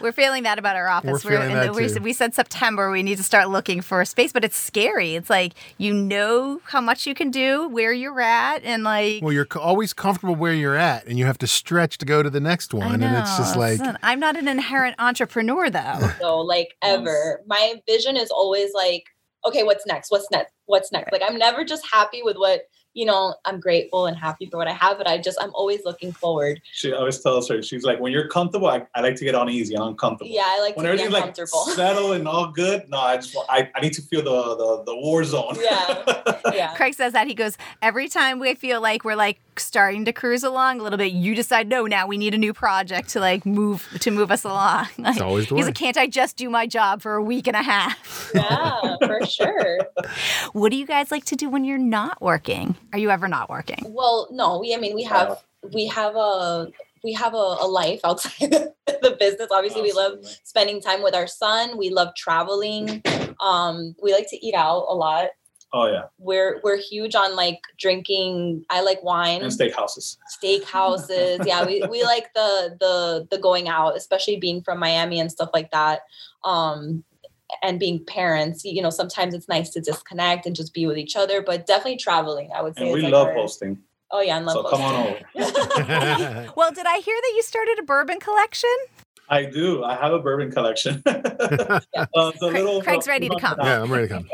We're 0.02 0.12
feeling 0.12 0.44
that 0.44 0.60
about 0.60 0.76
our 0.76 0.90
office. 0.90 1.24
We're 1.24 1.32
feeling 1.32 1.52
in 1.52 1.58
that 1.58 1.76
we, 1.76 1.88
too. 1.88 2.02
we 2.02 2.14
said 2.14 2.34
September 2.34 2.92
we 2.92 3.04
need 3.04 3.18
to 3.18 3.24
start 3.24 3.50
looking 3.50 3.82
for 3.82 4.02
a 4.02 4.06
space, 4.06 4.32
but 4.32 4.44
it's 4.44 4.56
scary. 4.56 5.16
It's 5.16 5.30
like 5.30 5.54
you 5.78 5.94
know 5.94 6.62
how 6.66 6.82
much 6.82 7.08
you 7.08 7.14
can 7.14 7.32
do, 7.32 7.70
where 7.70 7.94
you're 7.94 8.20
at, 8.20 8.64
and 8.64 8.84
like 8.84 9.22
Well, 9.22 9.32
you're 9.32 9.48
always 9.56 9.94
comfortable 9.94 10.36
where 10.36 10.54
you're 10.54 10.76
at, 10.76 11.06
and 11.08 11.18
you 11.18 11.26
have 11.26 11.38
to 11.40 11.48
stretch 11.48 11.98
to 12.00 12.06
go 12.06 12.22
to 12.22 12.30
the 12.30 12.40
next 12.40 12.74
I 12.74 12.78
one, 12.78 13.02
and 13.02 13.16
it's 13.16 13.38
just 13.38 13.56
like 13.56 13.80
Listen, 13.80 13.98
I'm 14.04 14.20
not 14.20 14.36
an 14.36 14.48
inherent 14.48 14.96
entrepreneur 15.00 15.70
though. 15.70 16.12
So 16.20 16.40
like 16.40 16.76
ever. 16.82 17.42
My 17.48 17.82
vision 17.88 18.18
is 18.18 18.30
always 18.30 18.74
like, 18.74 19.06
okay, 19.46 19.64
what's 19.64 19.86
next? 19.86 20.12
What's 20.12 20.30
next? 20.32 20.54
What's 20.66 20.92
next? 20.92 21.12
Like 21.12 21.22
I'm 21.26 21.38
never 21.38 21.64
just 21.64 21.86
happy 21.92 22.22
with 22.24 22.38
what, 22.38 22.62
you 22.94 23.06
know, 23.06 23.36
I'm 23.46 23.60
grateful 23.60 24.06
and 24.06 24.18
happy 24.18 24.48
for 24.48 24.58
what 24.58 24.68
I 24.68 24.74
have, 24.74 24.98
but 24.98 25.08
I 25.08 25.18
just 25.18 25.38
I'm 25.42 25.54
always 25.54 25.82
looking 25.86 26.12
forward. 26.12 26.62
She 26.74 26.92
always 26.94 27.20
tells 27.20 27.48
her, 27.50 27.62
she's 27.62 27.84
like, 27.84 28.00
when 28.00 28.12
you're 28.12 28.28
comfortable, 28.28 28.68
I, 28.68 28.86
I 28.96 29.02
like 29.02 29.16
to 29.16 29.26
get 29.26 29.36
on 29.36 29.50
easy 29.50 29.76
and 29.76 29.84
uncomfortable. 29.84 30.32
Yeah, 30.32 30.44
I 30.46 30.60
like 30.62 30.76
When 30.76 30.86
to 30.86 30.92
everything's 30.92 31.14
like 31.14 31.26
uncomfortable. 31.26 31.66
settled 31.76 32.16
and 32.16 32.28
all 32.28 32.52
good, 32.52 32.90
no, 32.90 33.00
I 33.00 33.18
just 33.18 33.36
I, 33.50 33.70
I 33.76 33.82
need 33.82 33.94
to 33.94 34.02
feel 34.02 34.24
the, 34.24 34.56
the, 34.56 34.84
the 34.86 34.96
war 34.96 35.24
zone. 35.24 35.58
Yeah. 35.60 36.42
yeah. 36.54 36.76
Craig 36.76 36.94
says 36.94 37.14
that 37.14 37.28
he 37.28 37.34
goes 37.34 37.58
every 37.82 38.10
time 38.10 38.40
we 38.40 38.56
feel 38.56 38.82
like 38.82 39.04
we're 39.06 39.16
like 39.16 39.40
starting 39.58 40.06
to 40.06 40.14
cruise 40.14 40.44
along 40.44 40.80
a 40.80 40.84
little 40.84 40.98
bit. 40.98 41.14
You 41.14 41.36
decide 41.36 41.68
no, 41.68 41.86
now 41.86 42.08
we 42.08 42.18
need 42.18 42.34
a 42.34 42.38
new 42.38 42.54
project 42.54 43.10
to 43.10 43.20
like 43.20 43.46
move 43.46 43.88
to 44.02 44.12
move 44.12 44.32
us 44.32 44.44
along. 44.44 44.88
Like, 45.02 45.20
always 45.20 45.48
the 45.50 45.56
he's 45.56 45.64
way. 45.64 45.68
like, 45.70 45.76
can't 45.76 45.98
I 45.98 46.08
just 46.08 46.38
do 46.38 46.50
my 46.50 46.68
job 46.68 47.02
for 47.02 47.16
a 47.16 47.24
week 47.24 47.48
and 47.48 47.56
a 47.56 47.64
half? 47.64 48.32
Yeah, 48.36 48.98
for 49.02 49.26
sure. 49.26 49.80
What 50.54 50.70
do 50.70 50.78
you 50.78 50.86
guys 50.86 51.12
like 51.12 51.26
to 51.26 51.36
do 51.36 51.50
when 51.50 51.66
you're 51.66 51.78
not 51.78 52.22
working? 52.22 52.76
Are 52.94 53.00
you 53.00 53.10
ever 53.10 53.28
not 53.28 53.50
working? 53.50 53.84
Well, 53.88 54.28
no, 54.32 54.60
we 54.60 54.74
I 54.74 54.78
mean 54.78 54.96
we 54.96 55.04
have 55.04 55.44
we 55.74 55.88
have 55.88 56.16
a 56.16 56.68
we 57.04 57.14
have 57.14 57.34
a, 57.34 57.38
a 57.38 57.68
life 57.68 58.02
outside 58.04 58.52
the 58.86 59.16
business. 59.20 59.50
Obviously, 59.52 59.82
we 59.82 59.92
love 59.92 60.20
spending 60.44 60.82
time 60.82 61.02
with 61.04 61.16
our 61.16 61.28
son. 61.28 61.78
We 61.78 61.90
love 61.90 62.10
traveling. 62.16 63.02
Um, 63.40 63.96
we 64.02 64.14
like 64.14 64.30
to 64.30 64.46
eat 64.46 64.54
out 64.54 64.86
a 64.88 64.96
lot. 64.96 65.30
Oh 65.74 65.86
yeah, 65.86 66.04
We're 66.18 66.60
we're 66.64 66.78
huge 66.78 67.16
on 67.16 67.36
like 67.36 67.60
drinking. 67.80 68.66
I 68.70 68.82
like 68.82 69.02
wine. 69.04 69.42
and 69.42 69.52
steakhouses. 69.52 70.18
steakhouses. 70.44 71.46
yeah, 71.48 71.66
we, 71.66 71.82
we 71.90 72.04
like 72.04 72.34
the 72.34 72.76
the 72.80 73.28
the 73.32 73.38
going 73.38 73.70
out, 73.70 73.96
especially 73.96 74.36
being 74.36 74.62
from 74.62 74.80
Miami 74.80 75.20
and 75.20 75.32
stuff 75.32 75.50
like 75.54 75.72
that. 75.72 76.02
Um 76.44 77.06
and 77.64 77.80
being 77.80 78.04
parents, 78.06 78.64
you 78.64 78.82
know, 78.82 78.90
sometimes 78.90 79.34
it's 79.34 79.48
nice 79.48 79.70
to 79.72 79.82
disconnect 79.82 80.46
and 80.46 80.56
just 80.56 80.74
be 80.74 80.86
with 80.86 80.98
each 80.98 81.16
other, 81.16 81.42
but 81.42 81.66
definitely 81.66 81.98
traveling, 81.98 82.50
I 82.56 82.62
would 82.62 82.76
say. 82.78 82.84
And 82.86 82.94
we 82.94 83.02
like 83.02 83.12
love 83.14 83.28
our- 83.28 83.34
hosting. 83.34 83.80
Oh 84.14 84.20
yeah, 84.20 84.38
and 84.38 84.46
love 84.46 84.66
hosting. 84.66 84.80
So 84.80 84.84
come 84.84 84.96
on 84.96 86.34
over. 86.34 86.52
Well, 86.58 86.72
did 86.72 86.86
I 86.86 86.98
hear 87.00 87.16
that 87.16 87.34
you 87.36 87.44
started 87.44 87.78
a 87.80 87.84
bourbon 87.84 88.20
collection? 88.20 88.70
I 89.30 89.46
do. 89.46 89.84
I 89.84 89.96
have 89.96 90.12
a 90.12 90.20
bourbon 90.20 90.52
collection. 90.52 91.02
uh, 91.06 91.80
the 91.96 92.34
little, 92.42 92.82
Craig's 92.82 93.08
ready 93.08 93.30
to 93.30 93.40
come. 93.40 93.58
yeah, 93.62 93.82
I'm 93.82 93.92
ready 93.92 94.10
to 94.10 94.14
come. 94.16 94.30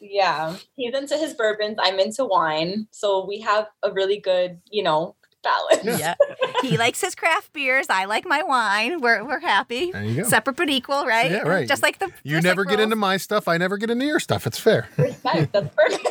yeah. 0.00 0.56
He's 0.74 0.92
into 0.92 1.16
his 1.16 1.34
bourbons. 1.34 1.76
I'm 1.80 2.00
into 2.00 2.24
wine. 2.24 2.88
So 2.90 3.24
we 3.24 3.38
have 3.42 3.68
a 3.84 3.92
really 3.92 4.18
good, 4.18 4.60
you 4.68 4.82
know, 4.82 5.14
balance. 5.42 6.00
Yeah. 6.00 6.14
he 6.62 6.76
likes 6.76 7.00
his 7.00 7.14
craft 7.14 7.52
beers. 7.52 7.86
I 7.88 8.04
like 8.04 8.26
my 8.26 8.42
wine. 8.42 9.00
We're 9.00 9.24
we're 9.24 9.40
happy. 9.40 9.90
There 9.92 10.04
you 10.04 10.22
go. 10.22 10.28
Separate 10.28 10.56
but 10.56 10.70
equal, 10.70 11.06
right? 11.06 11.30
Yeah, 11.30 11.42
right. 11.42 11.68
Just 11.68 11.82
like 11.82 11.98
the 11.98 12.10
You 12.22 12.40
never 12.40 12.64
like 12.64 12.70
get 12.70 12.80
into 12.80 12.96
my 12.96 13.16
stuff. 13.16 13.48
I 13.48 13.56
never 13.56 13.76
get 13.76 13.90
into 13.90 14.04
your 14.04 14.20
stuff. 14.20 14.46
It's 14.46 14.58
fair. 14.58 14.88
Respect. 14.96 15.52
That's 15.52 15.74
perfect. 15.74 16.08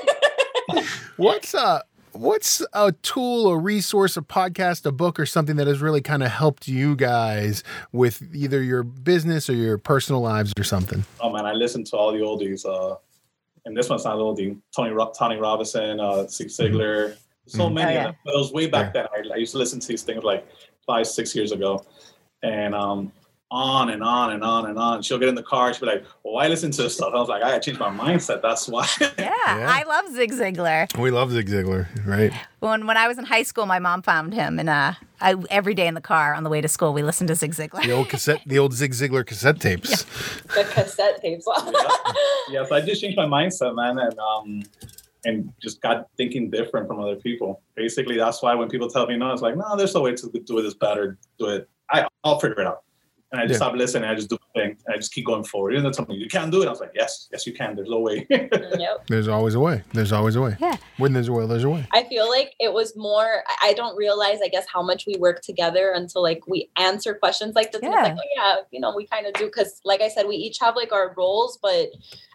What's 1.17 1.53
uh 1.53 1.81
what's 2.13 2.61
a 2.73 2.91
tool, 2.91 3.47
a 3.47 3.57
resource, 3.57 4.17
a 4.17 4.21
podcast, 4.21 4.85
a 4.85 4.91
book, 4.91 5.19
or 5.19 5.25
something 5.25 5.55
that 5.57 5.67
has 5.67 5.81
really 5.81 6.01
kind 6.01 6.23
of 6.23 6.31
helped 6.31 6.67
you 6.67 6.95
guys 6.95 7.63
with 7.91 8.23
either 8.33 8.61
your 8.61 8.83
business 8.83 9.49
or 9.49 9.53
your 9.53 9.77
personal 9.77 10.21
lives 10.21 10.53
or 10.57 10.63
something? 10.63 11.05
Oh 11.19 11.29
man, 11.31 11.45
I 11.45 11.53
listen 11.53 11.83
to 11.85 11.97
all 11.97 12.11
the 12.11 12.19
oldies. 12.19 12.65
Uh, 12.65 12.95
and 13.65 13.75
this 13.75 13.89
one's 13.89 14.05
not 14.05 14.17
oldie. 14.17 14.57
Tony 14.75 14.95
Tony 15.17 15.37
Robinson, 15.37 15.99
uh, 15.99 16.27
Zig 16.27 16.47
Ziglar, 16.47 17.17
so 17.49 17.69
Mhm. 17.69 17.73
many 17.73 17.95
Oh, 17.95 17.99
of 17.99 18.03
them. 18.05 18.15
But 18.25 18.33
it 18.35 18.37
was 18.37 18.51
way 18.53 18.67
back 18.67 18.93
then. 18.93 19.05
I, 19.15 19.33
I 19.33 19.37
used 19.37 19.51
to 19.53 19.57
listen 19.57 19.79
to 19.79 19.87
these 19.87 20.03
things 20.03 20.23
like 20.23 20.47
five, 20.87 21.07
six 21.07 21.35
years 21.35 21.51
ago, 21.51 21.83
and 22.43 22.73
um, 22.75 23.11
on 23.51 23.89
and 23.89 24.03
on 24.03 24.31
and 24.33 24.43
on 24.43 24.67
and 24.67 24.77
on. 24.77 25.01
She'll 25.01 25.17
get 25.17 25.27
in 25.27 25.33
the 25.35 25.41
car. 25.43 25.73
She'll 25.73 25.81
be 25.87 25.93
like, 25.93 26.03
"Well, 26.23 26.35
why 26.35 26.47
listen 26.47 26.69
to 26.71 26.83
this 26.83 26.93
stuff?" 26.95 27.11
I 27.15 27.19
was 27.19 27.29
like, 27.29 27.41
"I 27.41 27.49
gotta 27.49 27.59
change 27.59 27.79
my 27.79 27.89
mindset. 27.89 28.41
That's 28.43 28.67
why." 28.67 28.87
Yeah, 29.17 29.33
Yeah. 29.57 29.67
I 29.67 29.83
love 29.87 30.05
Zig 30.13 30.31
Ziglar. 30.31 30.95
We 30.99 31.09
love 31.09 31.31
Zig 31.31 31.47
Ziglar, 31.49 31.87
right? 32.05 32.31
When 32.59 32.85
when 32.85 32.97
I 32.97 33.07
was 33.07 33.17
in 33.17 33.25
high 33.25 33.41
school, 33.43 33.65
my 33.65 33.79
mom 33.79 34.03
found 34.03 34.33
him, 34.35 34.59
and 34.59 34.69
uh, 34.69 34.93
I 35.19 35.35
every 35.49 35.73
day 35.73 35.87
in 35.87 35.95
the 35.95 36.01
car 36.01 36.35
on 36.35 36.43
the 36.43 36.49
way 36.51 36.61
to 36.61 36.67
school, 36.67 36.93
we 36.93 37.01
listened 37.01 37.29
to 37.29 37.35
Zig 37.35 37.53
Ziglar. 37.55 37.81
The 37.83 37.91
old 37.91 38.09
cassette, 38.09 38.41
the 38.45 38.59
old 38.59 38.73
Zig 38.73 38.91
Ziglar 38.91 39.25
cassette 39.25 39.59
tapes. 39.65 40.03
the 40.53 40.63
cassette 40.71 41.19
tapes. 41.21 41.47
yeah, 42.51 42.63
so 42.65 42.75
I 42.75 42.81
just 42.81 43.01
changed 43.01 43.17
my 43.17 43.25
mindset, 43.25 43.73
man, 43.75 43.97
and 43.97 44.19
um, 44.19 44.63
and 45.25 45.51
just 45.61 45.81
got 45.81 46.07
thinking 46.17 46.49
different 46.49 46.87
from 46.87 46.99
other 46.99 47.15
people. 47.15 47.61
Basically, 47.75 48.17
that's 48.17 48.41
why 48.41 48.55
when 48.55 48.69
people 48.69 48.89
tell 48.89 49.05
me 49.07 49.17
no, 49.17 49.31
it's 49.31 49.41
like, 49.41 49.57
no, 49.57 49.75
there's 49.75 49.93
no 49.95 50.01
way 50.01 50.13
to 50.15 50.29
do 50.45 50.61
this 50.61 50.73
better. 50.73 51.17
Do 51.37 51.47
it. 51.47 51.69
I, 51.91 52.07
I'll 52.23 52.39
figure 52.39 52.61
it 52.61 52.67
out. 52.67 52.83
And 53.31 53.39
I 53.39 53.45
just 53.45 53.59
Yeah. 53.61 53.67
stop 53.67 53.75
listening. 53.75 54.09
I 54.09 54.15
just 54.15 54.27
do 54.29 54.39
my 54.55 54.61
thing. 54.61 54.71
And 54.87 54.95
I 54.95 54.97
just 54.97 55.13
keep 55.13 55.25
going 55.27 55.43
forward. 55.43 55.73
Even 55.73 55.83
though 55.83 55.91
something 55.91 56.15
you 56.15 56.27
can't 56.27 56.51
do 56.51 56.63
it, 56.63 56.65
I 56.65 56.71
was 56.71 56.79
like, 56.79 56.93
yes, 56.95 57.27
yes, 57.31 57.45
you 57.45 57.53
can. 57.53 57.75
There's 57.75 57.87
no 57.89 57.99
way. 57.99 58.25
yep. 58.27 59.05
There's 59.07 59.27
always 59.27 59.53
a 59.53 59.59
way. 59.59 59.83
There's 59.93 60.11
always 60.11 60.35
a 60.35 60.41
way. 60.41 60.55
Yeah. 60.59 60.77
When 60.97 61.13
there's 61.13 61.27
a 61.27 61.31
will, 61.33 61.47
there's 61.47 61.63
a 61.63 61.69
way. 61.69 61.85
I 61.91 62.05
feel 62.05 62.27
like 62.27 62.55
it 62.59 62.73
was 62.73 62.95
more. 62.97 63.43
I- 63.47 63.69
I 63.69 63.73
don't 63.73 63.95
realize, 63.95 64.39
I 64.43 64.47
guess, 64.47 64.65
how 64.73 64.81
much 64.81 65.05
we 65.05 65.15
work 65.19 65.41
together 65.41 65.91
until 65.91 66.23
like 66.23 66.41
we 66.47 66.71
answer 66.77 67.13
questions 67.13 67.53
like 67.53 67.71
this. 67.71 67.81
And 67.83 67.93
it's 67.93 68.01
like, 68.01 68.15
Yeah. 68.15 68.19
oh 68.19 68.27
yeah, 68.35 68.55
you 68.71 68.79
know, 68.79 68.95
we 68.95 69.05
kind 69.05 69.27
of 69.27 69.33
do 69.33 69.45
because, 69.45 69.79
like 69.85 70.01
I 70.01 70.07
said, 70.07 70.25
we 70.27 70.35
each 70.35 70.57
have 70.61 70.75
like 70.75 70.91
our 70.91 71.13
roles, 71.15 71.59
but 71.61 71.89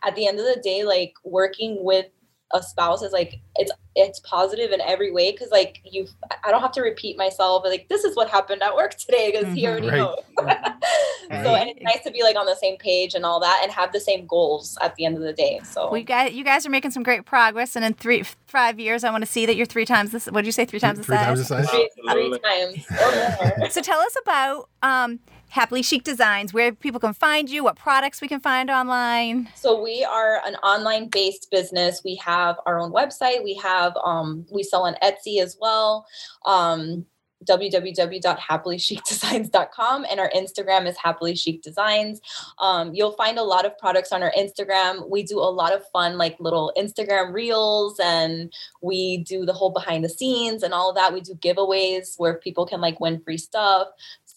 at 0.04 0.14
the 0.14 0.28
end 0.28 0.38
of 0.38 0.44
the 0.44 0.60
day, 0.62 0.84
like 0.84 1.14
working 1.24 1.82
with 1.82 2.06
a 2.54 2.62
spouse 2.62 3.02
is 3.02 3.12
like 3.12 3.40
it's 3.56 3.70
it's 3.96 4.18
positive 4.20 4.70
in 4.72 4.80
every 4.80 5.12
way 5.12 5.30
because 5.32 5.50
like 5.50 5.80
you, 5.84 6.06
I 6.44 6.50
don't 6.50 6.60
have 6.62 6.72
to 6.72 6.80
repeat 6.82 7.16
myself. 7.16 7.62
Like 7.64 7.88
this 7.88 8.02
is 8.04 8.16
what 8.16 8.28
happened 8.30 8.62
at 8.62 8.74
work 8.74 8.94
today 8.96 9.30
because 9.32 9.52
he 9.54 9.62
Mhm. 9.64 9.68
already 9.68 9.88
Right. 9.90 9.98
knows. 9.98 10.16
so 11.44 11.54
and 11.54 11.70
it's 11.70 11.80
nice 11.82 12.02
to 12.04 12.10
be 12.10 12.22
like 12.22 12.36
on 12.36 12.46
the 12.46 12.56
same 12.56 12.76
page 12.78 13.14
and 13.14 13.24
all 13.24 13.40
that 13.40 13.60
and 13.62 13.70
have 13.72 13.92
the 13.92 14.00
same 14.00 14.26
goals 14.26 14.76
at 14.80 14.94
the 14.96 15.04
end 15.04 15.16
of 15.16 15.22
the 15.22 15.32
day. 15.32 15.60
So 15.64 15.90
We 15.92 16.02
got 16.02 16.32
you 16.34 16.42
guys 16.44 16.64
are 16.66 16.70
making 16.70 16.90
some 16.92 17.02
great 17.02 17.24
progress, 17.24 17.76
and 17.76 17.84
in 17.84 17.94
three 17.94 18.24
five 18.46 18.78
years, 18.80 19.04
I 19.04 19.10
want 19.10 19.22
to 19.24 19.30
see 19.30 19.46
that 19.46 19.56
you're 19.56 19.66
three 19.66 19.84
times 19.84 20.10
this. 20.12 20.26
What 20.26 20.40
did 20.42 20.46
you 20.46 20.52
say? 20.52 20.64
Three 20.64 20.80
times 20.80 20.98
the 20.98 21.04
size? 21.04 21.26
Three 21.26 21.44
size. 21.44 21.48
times 21.48 21.68
the 21.68 21.68
size. 21.68 21.88
three, 22.12 22.30
three 22.30 22.38
times. 22.40 23.70
So 23.72 23.80
tell 23.80 24.00
us 24.00 24.14
about 24.22 24.68
um, 24.82 25.20
Happily 25.54 25.82
Chic 25.82 26.02
Designs, 26.02 26.52
where 26.52 26.72
people 26.72 26.98
can 26.98 27.14
find 27.14 27.48
you, 27.48 27.62
what 27.62 27.76
products 27.76 28.20
we 28.20 28.26
can 28.26 28.40
find 28.40 28.70
online. 28.70 29.48
So 29.54 29.80
we 29.80 30.02
are 30.02 30.40
an 30.44 30.56
online 30.56 31.08
based 31.08 31.48
business. 31.48 32.02
We 32.04 32.16
have 32.16 32.56
our 32.66 32.80
own 32.80 32.92
website. 32.92 33.44
We 33.44 33.54
have 33.62 33.96
um 34.02 34.46
we 34.50 34.64
sell 34.64 34.82
on 34.82 34.96
Etsy 35.00 35.40
as 35.40 35.56
well. 35.60 36.06
Um 36.44 37.06
www.happilychicdesigns.com 37.44 40.06
and 40.10 40.20
our 40.20 40.30
Instagram 40.30 40.86
is 40.86 40.96
happily 40.96 41.34
chic 41.34 41.60
designs. 41.62 42.20
Um, 42.58 42.94
you'll 42.94 43.12
find 43.12 43.38
a 43.38 43.42
lot 43.42 43.66
of 43.66 43.76
products 43.78 44.12
on 44.12 44.22
our 44.22 44.32
Instagram. 44.36 45.10
We 45.10 45.22
do 45.22 45.38
a 45.38 45.52
lot 45.52 45.72
of 45.74 45.82
fun 45.92 46.18
like 46.18 46.36
little 46.40 46.72
Instagram 46.76 47.32
reels 47.32 47.98
and 48.02 48.52
we 48.82 49.18
do 49.18 49.44
the 49.44 49.52
whole 49.52 49.70
behind 49.70 50.04
the 50.04 50.08
scenes 50.08 50.62
and 50.62 50.72
all 50.72 50.90
of 50.90 50.96
that. 50.96 51.12
We 51.12 51.20
do 51.20 51.34
giveaways 51.34 52.18
where 52.18 52.38
people 52.38 52.66
can 52.66 52.80
like 52.80 53.00
win 53.00 53.20
free 53.20 53.38
stuff. 53.38 53.88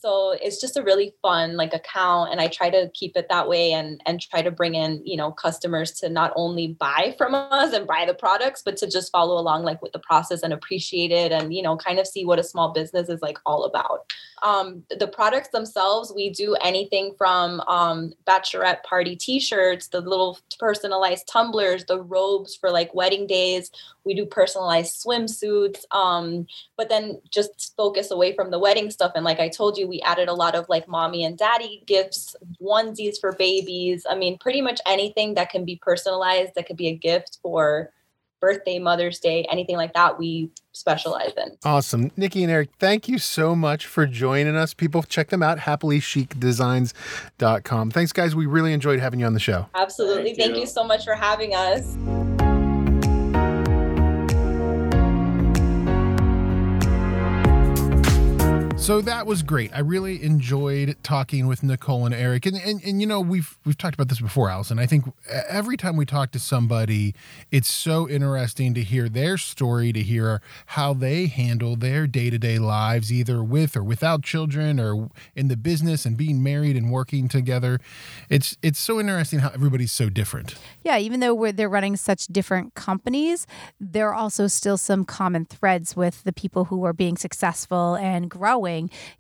So 0.08 0.38
it's 0.42 0.62
just 0.62 0.78
a 0.78 0.84
really 0.84 1.14
fun 1.22 1.58
like 1.58 1.74
account 1.74 2.32
and 2.32 2.40
I 2.40 2.48
try 2.48 2.70
to 2.70 2.90
keep 2.94 3.18
it 3.18 3.28
that 3.28 3.50
way 3.50 3.74
and 3.74 4.00
and 4.06 4.22
try 4.22 4.42
to 4.42 4.50
bring 4.50 4.74
in, 4.74 5.02
you 5.04 5.18
know, 5.18 5.34
customers 5.34 5.92
to 6.00 6.08
not 6.08 6.32
only 6.38 6.78
buy 6.80 7.14
from 7.18 7.36
us 7.36 7.74
and 7.74 7.86
buy 7.86 8.06
the 8.08 8.14
products, 8.14 8.62
but 8.64 8.78
to 8.78 8.90
just 8.90 9.12
follow 9.12 9.38
along 9.38 9.64
like 9.64 9.82
with 9.82 9.92
the 9.92 10.00
process 10.00 10.44
and 10.44 10.54
appreciate 10.54 11.12
it 11.12 11.34
and, 11.34 11.54
you 11.54 11.62
know, 11.62 11.76
kind 11.76 12.00
of 12.00 12.08
see 12.08 12.24
what 12.24 12.40
a 12.40 12.44
small 12.44 12.72
business 12.72 13.10
is 13.10 13.22
like 13.22 13.38
all 13.46 13.66
about. 13.66 14.10
Um, 14.44 14.84
the 14.98 15.08
products 15.08 15.50
themselves, 15.50 16.14
we 16.16 16.30
do 16.30 16.56
anything 16.62 17.14
from 17.18 17.60
um, 17.62 18.14
bachelorette 18.26 18.84
party 18.84 19.16
t-shirts, 19.16 19.88
the 19.88 20.00
little 20.00 20.38
personalized 20.58 21.28
tumblers, 21.28 21.84
the 21.86 22.02
robes 22.02 22.56
for 22.56 22.70
like 22.70 22.94
wedding 22.94 23.28
days. 23.28 23.72
We 24.06 24.14
do 24.14 24.26
personalized 24.26 25.04
swimsuits. 25.04 25.84
Um, 25.92 26.48
but 26.78 26.88
then 26.88 27.20
just 27.30 27.74
focus 27.76 28.12
away 28.12 28.36
from 28.36 28.52
the 28.52 28.60
wedding 28.60 28.92
stuff. 28.92 29.12
And 29.16 29.26
like 29.26 29.40
I 29.40 29.50
told 29.50 29.78
you, 29.78 29.88
we 29.88 29.97
added 30.04 30.30
a 30.30 30.34
lot 30.34 30.56
of 30.56 30.68
like 30.70 30.88
mommy 30.88 31.24
and 31.24 31.38
daddy 31.38 31.84
gifts, 31.86 32.36
onesies 32.62 33.20
for 33.20 33.34
babies. 33.34 34.06
I 34.10 34.16
mean, 34.16 34.38
pretty 34.38 34.62
much 34.62 34.80
anything 34.86 35.34
that 35.36 35.50
can 35.50 35.66
be 35.66 35.80
personalized, 35.82 36.54
that 36.56 36.68
could 36.68 36.78
be 36.78 36.88
a 36.88 36.96
gift 36.96 37.40
for 37.42 37.92
birthday, 38.40 38.80
Mother's 38.80 39.20
Day, 39.20 39.46
anything 39.52 39.76
like 39.78 39.94
that, 39.94 40.20
we 40.20 40.52
specialize 40.72 41.34
in. 41.38 41.58
Awesome. 41.64 42.12
Nikki 42.16 42.44
and 42.44 42.52
Eric, 42.52 42.70
thank 42.80 43.08
you 43.08 43.18
so 43.18 43.56
much 43.56 43.88
for 43.88 44.06
joining 44.06 44.56
us. 44.56 44.76
People, 44.76 45.02
check 45.04 45.30
them 45.30 45.42
out, 45.42 45.60
happilychicdesigns.com. 45.60 47.92
Thanks, 47.92 48.12
guys. 48.14 48.36
We 48.36 48.46
really 48.46 48.74
enjoyed 48.74 49.00
having 49.00 49.20
you 49.20 49.26
on 49.26 49.34
the 49.34 49.40
show. 49.40 49.68
Absolutely. 49.74 50.26
Thank 50.26 50.38
Thank, 50.38 50.54
you. 50.56 50.62
you 50.62 50.68
so 50.68 50.84
much 50.84 51.04
for 51.04 51.16
having 51.16 51.56
us. 51.56 51.98
So 58.78 59.02
that 59.02 59.26
was 59.26 59.44
great. 59.44 59.72
I 59.74 59.80
really 59.80 60.24
enjoyed 60.24 60.96
talking 61.04 61.46
with 61.46 61.62
Nicole 61.62 62.06
and 62.06 62.16
Eric. 62.16 62.46
And, 62.46 62.56
and 62.56 62.82
and 62.86 63.02
you 63.02 63.08
know, 63.08 63.20
we've 63.20 63.58
we've 63.66 63.78
talked 63.78 63.96
about 63.96 64.08
this 64.08 64.22
before, 64.22 64.50
Allison. 64.50 64.80
I 64.80 64.86
think 64.86 65.12
every 65.50 65.76
time 65.76 65.98
we 65.98 66.06
talk 66.06 66.32
to 66.32 66.40
somebody, 66.40 67.14
it's 67.52 67.70
so 67.70 68.08
interesting 68.08 68.74
to 68.76 68.84
hear 68.84 69.10
their 69.10 69.38
story, 69.38 69.92
to 69.92 70.02
hear 70.02 70.42
how 70.68 70.94
they 70.94 71.26
handle 71.26 71.76
their 71.76 72.08
day-to-day 72.08 72.60
lives, 72.60 73.12
either 73.12 73.44
with 73.44 73.76
or 73.76 73.84
without 73.84 74.24
children 74.24 74.80
or 74.80 75.10
in 75.36 75.50
the 75.50 75.58
business 75.58 76.06
and 76.06 76.16
being 76.16 76.42
married 76.42 76.78
and 76.78 76.90
working 76.90 77.28
together. 77.28 77.82
It's 78.30 78.58
it's 78.62 78.80
so 78.80 79.02
interesting 79.02 79.40
how 79.40 79.50
everybody's 79.50 79.92
so 79.92 80.08
different. 80.08 80.56
Yeah, 80.84 80.98
even 80.98 81.20
though 81.20 81.52
they're 81.52 81.68
running 81.68 81.98
such 81.98 82.28
different 82.28 82.74
companies, 82.76 83.48
there 83.82 84.08
are 84.08 84.16
also 84.16 84.48
still 84.48 84.78
some 84.78 85.04
common 85.04 85.44
threads 85.44 85.98
with 85.98 86.24
the 86.24 86.32
people 86.32 86.66
who 86.66 86.86
are 86.86 86.94
being 86.94 87.18
successful 87.18 87.96
and 87.96 88.30
growing 88.30 88.67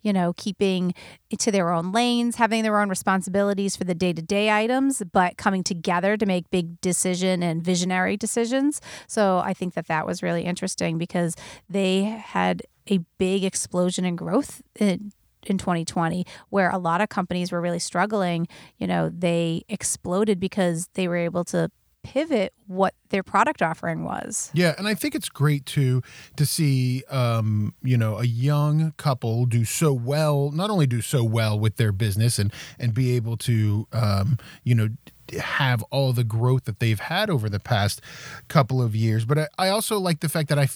you 0.01 0.13
know, 0.13 0.33
keeping 0.37 0.93
to 1.37 1.51
their 1.51 1.71
own 1.71 1.91
lanes, 1.91 2.35
having 2.35 2.63
their 2.63 2.79
own 2.79 2.89
responsibilities 2.89 3.75
for 3.75 3.83
the 3.83 3.95
day 3.95 4.13
to 4.13 4.21
day 4.21 4.51
items, 4.51 5.01
but 5.11 5.37
coming 5.37 5.63
together 5.63 6.17
to 6.17 6.25
make 6.25 6.49
big 6.49 6.79
decision 6.81 7.43
and 7.43 7.63
visionary 7.63 8.17
decisions. 8.17 8.81
So 9.07 9.39
I 9.39 9.53
think 9.53 9.73
that 9.73 9.87
that 9.87 10.05
was 10.05 10.23
really 10.23 10.43
interesting 10.43 10.97
because 10.97 11.35
they 11.69 12.03
had 12.03 12.63
a 12.89 12.99
big 13.17 13.43
explosion 13.43 14.05
in 14.05 14.15
growth 14.15 14.61
in, 14.79 15.11
in 15.45 15.57
2020 15.57 16.25
where 16.49 16.69
a 16.69 16.77
lot 16.77 17.01
of 17.01 17.09
companies 17.09 17.51
were 17.51 17.61
really 17.61 17.79
struggling 17.79 18.47
you 18.77 18.87
know 18.87 19.09
they 19.09 19.63
exploded 19.67 20.39
because 20.39 20.87
they 20.93 21.07
were 21.07 21.17
able 21.17 21.43
to 21.43 21.69
pivot 22.07 22.53
what 22.67 22.93
their 23.09 23.23
product 23.23 23.61
offering 23.61 24.03
was. 24.03 24.49
Yeah, 24.53 24.75
and 24.77 24.87
I 24.87 24.93
think 24.93 25.13
it's 25.13 25.29
great 25.29 25.65
too 25.65 26.01
to 26.37 26.45
see 26.45 27.03
um, 27.09 27.73
you 27.83 27.97
know, 27.97 28.17
a 28.17 28.23
young 28.23 28.93
couple 28.97 29.45
do 29.45 29.65
so 29.65 29.91
well, 29.91 30.51
not 30.51 30.69
only 30.69 30.87
do 30.87 31.01
so 31.01 31.23
well 31.23 31.59
with 31.59 31.75
their 31.75 31.91
business 31.91 32.39
and 32.39 32.53
and 32.79 32.93
be 32.93 33.15
able 33.15 33.35
to 33.37 33.87
um, 33.91 34.37
you 34.63 34.75
know, 34.75 34.89
have 35.33 35.83
all 35.83 36.13
the 36.13 36.23
growth 36.23 36.65
that 36.65 36.79
they've 36.79 36.99
had 36.99 37.29
over 37.29 37.49
the 37.49 37.59
past 37.59 38.01
couple 38.47 38.81
of 38.81 38.95
years. 38.95 39.25
But 39.25 39.37
I, 39.37 39.47
I 39.57 39.69
also 39.69 39.99
like 39.99 40.19
the 40.19 40.29
fact 40.29 40.49
that 40.49 40.59
I, 40.59 40.67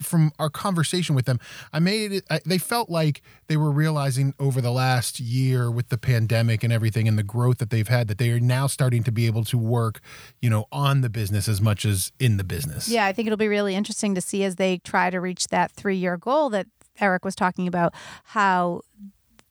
from 0.00 0.32
our 0.38 0.50
conversation 0.50 1.14
with 1.14 1.26
them, 1.26 1.38
I 1.72 1.78
made 1.78 2.12
it, 2.12 2.24
I, 2.30 2.40
they 2.44 2.58
felt 2.58 2.90
like 2.90 3.22
they 3.48 3.56
were 3.56 3.70
realizing 3.70 4.34
over 4.38 4.60
the 4.60 4.70
last 4.70 5.20
year 5.20 5.70
with 5.70 5.88
the 5.88 5.98
pandemic 5.98 6.62
and 6.62 6.72
everything 6.72 7.08
and 7.08 7.18
the 7.18 7.22
growth 7.22 7.58
that 7.58 7.70
they've 7.70 7.88
had 7.88 8.08
that 8.08 8.18
they 8.18 8.30
are 8.30 8.40
now 8.40 8.66
starting 8.66 9.02
to 9.04 9.12
be 9.12 9.26
able 9.26 9.44
to 9.44 9.58
work, 9.58 10.00
you 10.40 10.50
know, 10.50 10.66
on 10.72 11.00
the 11.00 11.08
business 11.08 11.48
as 11.48 11.60
much 11.60 11.84
as 11.84 12.12
in 12.18 12.36
the 12.36 12.44
business. 12.44 12.88
Yeah, 12.88 13.06
I 13.06 13.12
think 13.12 13.26
it'll 13.26 13.36
be 13.36 13.48
really 13.48 13.74
interesting 13.74 14.14
to 14.14 14.20
see 14.20 14.44
as 14.44 14.56
they 14.56 14.78
try 14.78 15.10
to 15.10 15.20
reach 15.20 15.48
that 15.48 15.70
three 15.72 15.96
year 15.96 16.16
goal 16.16 16.50
that 16.50 16.66
Eric 17.00 17.24
was 17.24 17.34
talking 17.34 17.68
about 17.68 17.94
how 18.24 18.82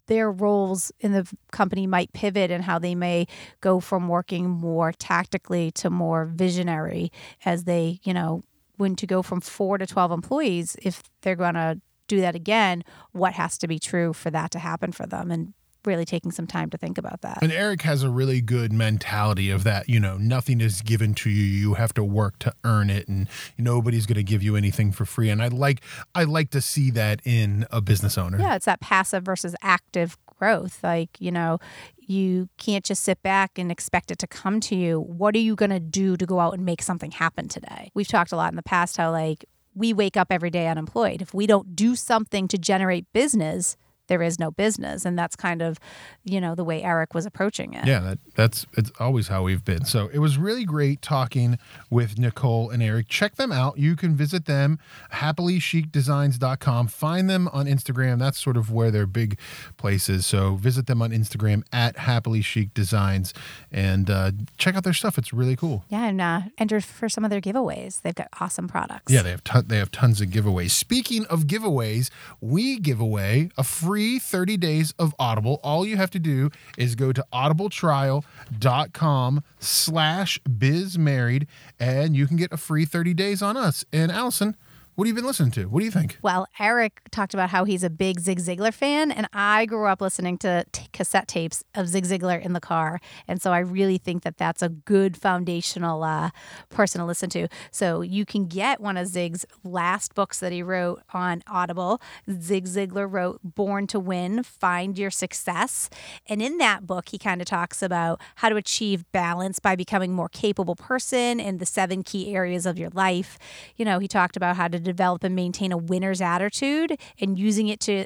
their 0.07 0.31
roles 0.31 0.91
in 0.99 1.11
the 1.11 1.27
company 1.51 1.87
might 1.87 2.11
pivot 2.13 2.51
and 2.51 2.63
how 2.63 2.79
they 2.79 2.95
may 2.95 3.27
go 3.61 3.79
from 3.79 4.07
working 4.07 4.49
more 4.49 4.91
tactically 4.91 5.71
to 5.71 5.89
more 5.89 6.25
visionary 6.25 7.11
as 7.45 7.65
they, 7.65 7.99
you 8.03 8.13
know, 8.13 8.43
when 8.77 8.95
to 8.95 9.07
go 9.07 9.21
from 9.21 9.41
four 9.41 9.77
to 9.77 9.85
12 9.87 10.11
employees, 10.11 10.75
if 10.81 11.03
they're 11.21 11.35
going 11.35 11.55
to 11.55 11.81
do 12.07 12.21
that 12.21 12.35
again, 12.35 12.83
what 13.11 13.33
has 13.33 13.57
to 13.57 13.67
be 13.67 13.79
true 13.79 14.13
for 14.13 14.29
that 14.31 14.51
to 14.51 14.59
happen 14.59 14.91
for 14.91 15.05
them? 15.05 15.31
And 15.31 15.53
really 15.85 16.05
taking 16.05 16.31
some 16.31 16.47
time 16.47 16.69
to 16.69 16.77
think 16.77 16.97
about 16.97 17.21
that. 17.21 17.39
And 17.41 17.51
Eric 17.51 17.81
has 17.83 18.03
a 18.03 18.09
really 18.09 18.41
good 18.41 18.71
mentality 18.73 19.49
of 19.49 19.63
that, 19.63 19.89
you 19.89 19.99
know, 19.99 20.17
nothing 20.17 20.61
is 20.61 20.81
given 20.81 21.13
to 21.15 21.29
you. 21.29 21.43
You 21.43 21.73
have 21.75 21.93
to 21.95 22.03
work 22.03 22.39
to 22.39 22.53
earn 22.63 22.89
it 22.89 23.07
and 23.07 23.27
nobody's 23.57 24.05
going 24.05 24.17
to 24.17 24.23
give 24.23 24.43
you 24.43 24.55
anything 24.55 24.91
for 24.91 25.05
free. 25.05 25.29
And 25.29 25.41
I 25.41 25.47
like 25.47 25.81
I 26.15 26.23
like 26.23 26.49
to 26.51 26.61
see 26.61 26.91
that 26.91 27.21
in 27.25 27.65
a 27.71 27.81
business 27.81 28.17
owner. 28.17 28.39
Yeah, 28.39 28.55
it's 28.55 28.65
that 28.65 28.81
passive 28.81 29.23
versus 29.23 29.55
active 29.61 30.17
growth. 30.25 30.83
Like, 30.83 31.09
you 31.19 31.31
know, 31.31 31.59
you 31.97 32.49
can't 32.57 32.85
just 32.85 33.03
sit 33.03 33.21
back 33.21 33.57
and 33.57 33.71
expect 33.71 34.11
it 34.11 34.19
to 34.19 34.27
come 34.27 34.59
to 34.61 34.75
you. 34.75 34.99
What 34.99 35.35
are 35.35 35.39
you 35.39 35.55
going 35.55 35.71
to 35.71 35.79
do 35.79 36.15
to 36.15 36.25
go 36.25 36.39
out 36.39 36.53
and 36.53 36.65
make 36.65 36.81
something 36.81 37.11
happen 37.11 37.47
today? 37.49 37.91
We've 37.93 38.07
talked 38.07 38.31
a 38.31 38.37
lot 38.37 38.51
in 38.51 38.55
the 38.55 38.63
past 38.63 38.97
how 38.97 39.11
like 39.11 39.45
we 39.75 39.93
wake 39.93 40.17
up 40.17 40.27
every 40.31 40.49
day 40.49 40.67
unemployed. 40.67 41.21
If 41.21 41.33
we 41.33 41.45
don't 41.45 41.75
do 41.75 41.95
something 41.95 42.47
to 42.47 42.57
generate 42.57 43.11
business, 43.13 43.77
there 44.07 44.21
is 44.21 44.39
no 44.39 44.51
business. 44.51 45.05
And 45.05 45.17
that's 45.17 45.35
kind 45.35 45.61
of 45.61 45.79
you 46.23 46.41
know 46.41 46.55
the 46.55 46.63
way 46.63 46.83
eric 46.83 47.13
was 47.13 47.25
approaching 47.25 47.73
it. 47.73 47.85
Yeah 47.85 47.99
that, 47.99 48.19
that's 48.35 48.65
it's 48.77 48.91
always 48.99 49.27
how 49.27 49.43
we've 49.43 49.63
been. 49.63 49.85
So 49.85 50.09
it 50.13 50.19
was 50.19 50.37
really 50.37 50.65
great 50.65 51.01
talking 51.01 51.57
with 51.89 52.17
nicole 52.17 52.69
and 52.69 52.81
eric. 52.83 53.07
Check 53.07 53.35
them 53.35 53.51
out. 53.51 53.77
You 53.77 53.95
can 53.95 54.15
visit 54.15 54.45
them 54.45 54.79
happilychicdesigns.com 55.13 56.87
find 56.87 57.29
them 57.29 57.47
on 57.49 57.65
instagram. 57.65 58.19
That's 58.19 58.39
sort 58.39 58.57
of 58.57 58.71
where 58.71 58.91
their 58.91 59.05
big 59.05 59.39
place 59.77 60.09
is. 60.09 60.25
So 60.25 60.55
visit 60.55 60.87
them 60.87 61.01
on 61.01 61.11
instagram 61.11 61.63
at 61.71 61.97
happily 61.97 62.41
chic 62.41 62.73
designs. 62.73 63.33
And 63.71 64.09
uh, 64.09 64.31
check 64.57 64.75
out 64.75 64.83
their 64.83 64.93
stuff. 64.93 65.17
It's 65.17 65.33
really 65.33 65.55
cool. 65.55 65.83
Yeah 65.89 66.05
and 66.07 66.21
uh, 66.21 66.41
enter 66.57 66.79
for 66.81 67.09
some 67.09 67.23
of 67.23 67.29
their 67.29 67.41
giveaways. 67.41 68.01
They've 68.01 68.15
got 68.15 68.29
awesome 68.39 68.67
products. 68.67 69.11
Yeah 69.11 69.21
they 69.21 69.31
have 69.31 69.43
ton- 69.43 69.65
they 69.67 69.77
have 69.77 69.91
tons 69.91 70.21
of 70.21 70.29
giveaways. 70.29 70.71
Speaking 70.71 71.25
of 71.25 71.43
giveaways 71.43 72.09
we 72.41 72.79
give 72.79 72.99
away 72.99 73.49
a 73.57 73.63
free 73.63 73.96
free 73.97 74.19
30 74.19 74.57
days 74.57 74.93
of 74.99 75.15
Audible. 75.17 75.59
All 75.63 75.83
you 75.83 75.97
have 75.97 76.11
to 76.11 76.19
do 76.19 76.51
is 76.77 76.93
go 76.93 77.11
to 77.11 77.25
audibletrial.com 77.33 79.43
slash 79.57 80.39
bizmarried 80.47 81.47
and 81.79 82.15
you 82.15 82.27
can 82.27 82.37
get 82.37 82.53
a 82.53 82.57
free 82.57 82.85
30 82.85 83.15
days 83.15 83.41
on 83.41 83.57
us. 83.57 83.83
And 83.91 84.11
Allison, 84.11 84.55
what 84.97 85.05
have 85.05 85.15
you 85.15 85.21
been 85.21 85.27
listening 85.27 85.51
to? 85.51 85.65
What 85.65 85.81
do 85.81 85.85
you 85.85 85.91
think? 85.91 86.17
Well, 86.23 86.47
Eric 86.59 87.01
talked 87.11 87.35
about 87.35 87.51
how 87.51 87.65
he's 87.65 87.83
a 87.83 87.89
big 87.89 88.19
Zig 88.19 88.39
Ziglar 88.39 88.73
fan, 88.73 89.11
and 89.11 89.27
I 89.31 89.67
grew 89.67 89.85
up 89.85 90.01
listening 90.01 90.39
to 90.39 90.65
t- 90.71 90.87
cassette 90.91 91.27
tapes 91.27 91.63
of 91.75 91.87
Zig 91.87 92.03
Ziglar 92.05 92.43
in 92.43 92.53
the 92.53 92.59
car, 92.59 92.99
and 93.27 93.39
so 93.39 93.53
I 93.53 93.59
really 93.59 93.99
think 93.99 94.23
that 94.23 94.37
that's 94.37 94.63
a 94.63 94.69
good 94.69 95.15
foundational 95.15 96.03
uh, 96.03 96.31
person 96.71 96.97
to 96.97 97.05
listen 97.05 97.29
to. 97.29 97.47
So 97.69 98.01
you 98.01 98.25
can 98.25 98.47
get 98.47 98.81
one 98.81 98.97
of 98.97 99.05
Zig's 99.05 99.45
last 99.63 100.15
books 100.15 100.39
that 100.39 100.51
he 100.51 100.63
wrote 100.63 101.03
on 101.13 101.43
Audible. 101.45 102.01
Zig 102.27 102.65
Ziglar 102.65 103.05
wrote 103.07 103.39
"Born 103.43 103.85
to 103.87 103.99
Win: 103.99 104.41
Find 104.41 104.97
Your 104.97 105.11
Success," 105.11 105.91
and 106.25 106.41
in 106.41 106.57
that 106.57 106.87
book, 106.87 107.09
he 107.09 107.19
kind 107.19 107.39
of 107.39 107.45
talks 107.45 107.83
about 107.83 108.19
how 108.37 108.49
to 108.49 108.55
achieve 108.55 109.05
balance 109.11 109.59
by 109.59 109.75
becoming 109.75 110.13
more 110.13 110.27
capable 110.27 110.75
person 110.75 111.39
in 111.39 111.59
the 111.59 111.67
seven 111.67 112.01
key 112.01 112.33
areas 112.33 112.65
of 112.65 112.79
your 112.79 112.89
life. 112.89 113.37
You 113.75 113.85
know, 113.85 113.99
he 113.99 114.07
talked 114.07 114.35
about 114.35 114.55
how 114.55 114.67
to 114.67 114.86
develop 114.87 115.23
and 115.23 115.35
maintain 115.35 115.71
a 115.71 115.77
winner's 115.77 116.21
attitude 116.21 116.99
and 117.19 117.37
using 117.37 117.67
it 117.67 117.79
to 117.81 118.05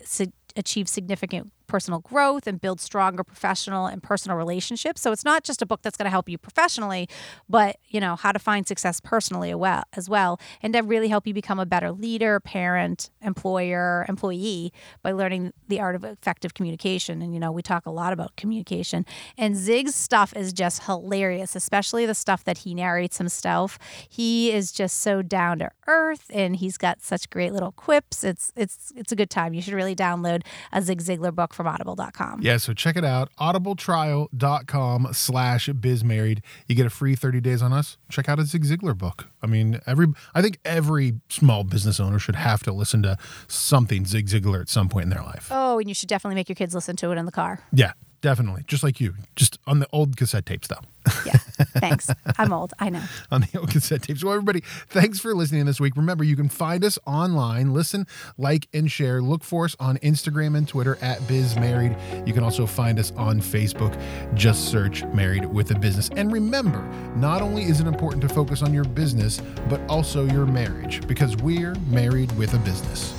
achieve 0.56 0.90
significant 0.90 1.52
personal 1.72 2.00
growth 2.02 2.48
and 2.48 2.60
build 2.60 2.82
stronger 2.82 3.24
professional 3.24 3.86
and 3.86 4.04
personal 4.04 4.38
relationships. 4.38 5.00
So 5.00 5.14
it's 5.14 5.24
not 5.24 5.46
just 5.46 5.62
a 5.62 5.66
book 5.66 5.82
that's 5.82 5.96
going 5.96 6.06
to 6.06 6.10
help 6.12 6.28
you 6.28 6.38
professionally, 6.38 7.08
but 7.48 7.78
you 7.88 8.02
know 8.02 8.18
how 8.18 8.34
to 8.34 8.40
find 8.40 8.68
success 8.68 9.00
personally 9.00 9.54
as 9.94 10.10
well, 10.10 10.38
and 10.62 10.74
to 10.74 10.82
really 10.82 11.08
help 11.08 11.26
you 11.26 11.34
become 11.34 11.60
a 11.60 11.66
better 11.66 11.94
leader, 11.94 12.42
parent, 12.42 13.10
employer, 13.22 14.06
employee 14.10 14.74
by 15.02 15.14
learning 15.14 15.54
the 15.70 15.80
art 15.80 15.96
of 15.96 16.04
effective 16.04 16.54
communication. 16.54 17.22
And 17.22 17.34
you 17.34 17.40
know 17.40 17.54
we 17.54 17.62
talk 17.62 17.86
a 17.86 17.90
lot 17.90 18.12
about 18.12 18.36
communication, 18.36 19.06
and 19.38 19.56
Zig's 19.56 19.96
stuff 19.96 20.36
is 20.36 20.52
just 20.52 20.84
hilarious, 20.84 21.56
especially 21.56 22.06
the 22.06 22.14
stuff 22.14 22.44
that 22.44 22.60
he 22.60 22.76
narrates 22.76 23.18
himself. 23.18 23.80
He 24.10 24.52
is 24.52 24.74
just 24.74 25.00
so 25.00 25.22
down 25.22 25.60
to 25.60 25.72
earth, 25.88 26.26
and 26.34 26.58
he's 26.58 26.78
got 26.78 27.02
such 27.02 27.30
great 27.30 27.54
little 27.54 27.72
quips. 27.72 28.26
It's 28.26 28.52
it's 28.58 28.92
it's 28.94 29.14
a 29.14 29.16
good 29.16 29.30
time. 29.30 29.54
You 29.54 29.62
should 29.62 29.74
really 29.74 29.96
download 29.96 30.42
a 30.74 30.82
Zig 30.82 31.02
Ziglar 31.02 31.34
book 31.34 31.54
from 31.62 31.74
audible.com. 31.74 32.42
Yeah, 32.42 32.58
so 32.58 32.74
check 32.74 32.96
it 32.96 33.06
out. 33.06 33.30
audibletrial.com 33.40 35.10
slash 35.12 35.70
bizmarried. 35.70 36.40
You 36.68 36.76
get 36.76 36.86
a 36.86 36.90
free 36.90 37.16
30 37.16 37.42
days 37.42 37.62
on 37.62 37.74
us. 37.74 37.98
Check 38.10 38.28
out 38.28 38.40
a 38.40 38.46
Zig 38.46 38.66
Ziglar 38.66 38.98
book. 38.98 39.28
I 39.42 39.48
mean, 39.48 39.80
every 39.86 40.08
I 40.34 40.42
think 40.42 40.60
every 40.66 41.20
small 41.30 41.64
business 41.64 42.00
owner 42.00 42.20
should 42.20 42.36
have 42.36 42.64
to 42.64 42.74
listen 42.74 43.04
to 43.04 43.18
something 43.48 44.06
Zig 44.06 44.28
Ziglar 44.28 44.62
at 44.62 44.70
some 44.70 44.90
point 44.90 45.04
in 45.04 45.10
their 45.10 45.24
life. 45.24 45.50
Oh, 45.52 45.80
and 45.80 45.88
you 45.88 45.94
should 45.94 46.10
definitely 46.10 46.36
make 46.36 46.50
your 46.50 46.56
kids 46.56 46.74
listen 46.74 46.96
to 46.98 47.12
it 47.12 47.18
in 47.18 47.26
the 47.26 47.32
car. 47.32 47.60
Yeah, 47.72 47.94
definitely. 48.22 48.64
Just 48.68 48.84
like 48.84 49.00
you. 49.00 49.16
Just 49.36 49.60
on 49.68 49.80
the 49.80 49.88
old 49.92 50.18
cassette 50.18 50.46
tapes 50.46 50.68
though. 50.68 50.82
Yeah. 51.26 51.38
Thanks. 51.78 52.10
I'm 52.38 52.52
old. 52.54 52.74
I 52.80 52.90
know. 52.90 53.04
On 53.32 53.42
the 53.42 53.60
old 53.60 53.70
cassette 53.70 54.04
tapes. 54.04 54.24
Well, 54.24 54.34
everybody, 54.34 54.62
thanks 54.90 55.20
for 55.20 55.36
listening 55.36 55.66
this 55.66 55.80
week. 55.80 55.96
Remember, 55.96 56.24
you 56.24 56.36
can 56.36 56.50
find 56.50 56.84
us 56.84 56.98
online, 57.06 57.74
listen, 57.74 58.08
like, 58.38 58.68
and 58.74 58.90
share. 58.90 59.22
Look 59.22 59.44
for 59.44 59.66
us 59.66 59.76
on 59.80 59.98
Instagram 60.00 60.58
and 60.58 60.68
Twitter 60.68 60.98
at 61.02 61.20
BizMarried. 61.22 62.28
You 62.28 62.34
can 62.34 62.44
also 62.44 62.66
find 62.66 62.98
us 62.98 63.12
on 63.18 63.40
Facebook. 63.40 64.00
Just 64.34 64.70
search 64.70 65.04
Married 65.06 65.46
with 65.46 65.72
a 65.72 65.76
Business. 65.76 66.10
And 66.16 66.32
remember, 66.32 66.82
not 67.16 67.42
only 67.42 67.64
is 67.64 67.80
it 67.80 67.88
important 67.88 68.22
to 68.24 68.30
focus 68.30 68.64
on 68.64 68.74
your 68.74 68.86
business, 68.86 69.42
but 69.70 69.82
also 69.90 70.26
your 70.26 70.46
marriage 70.46 71.06
because 71.08 71.36
we're 71.38 71.76
married 71.90 72.32
with 72.38 72.54
a 72.54 72.60
business. 72.60 73.14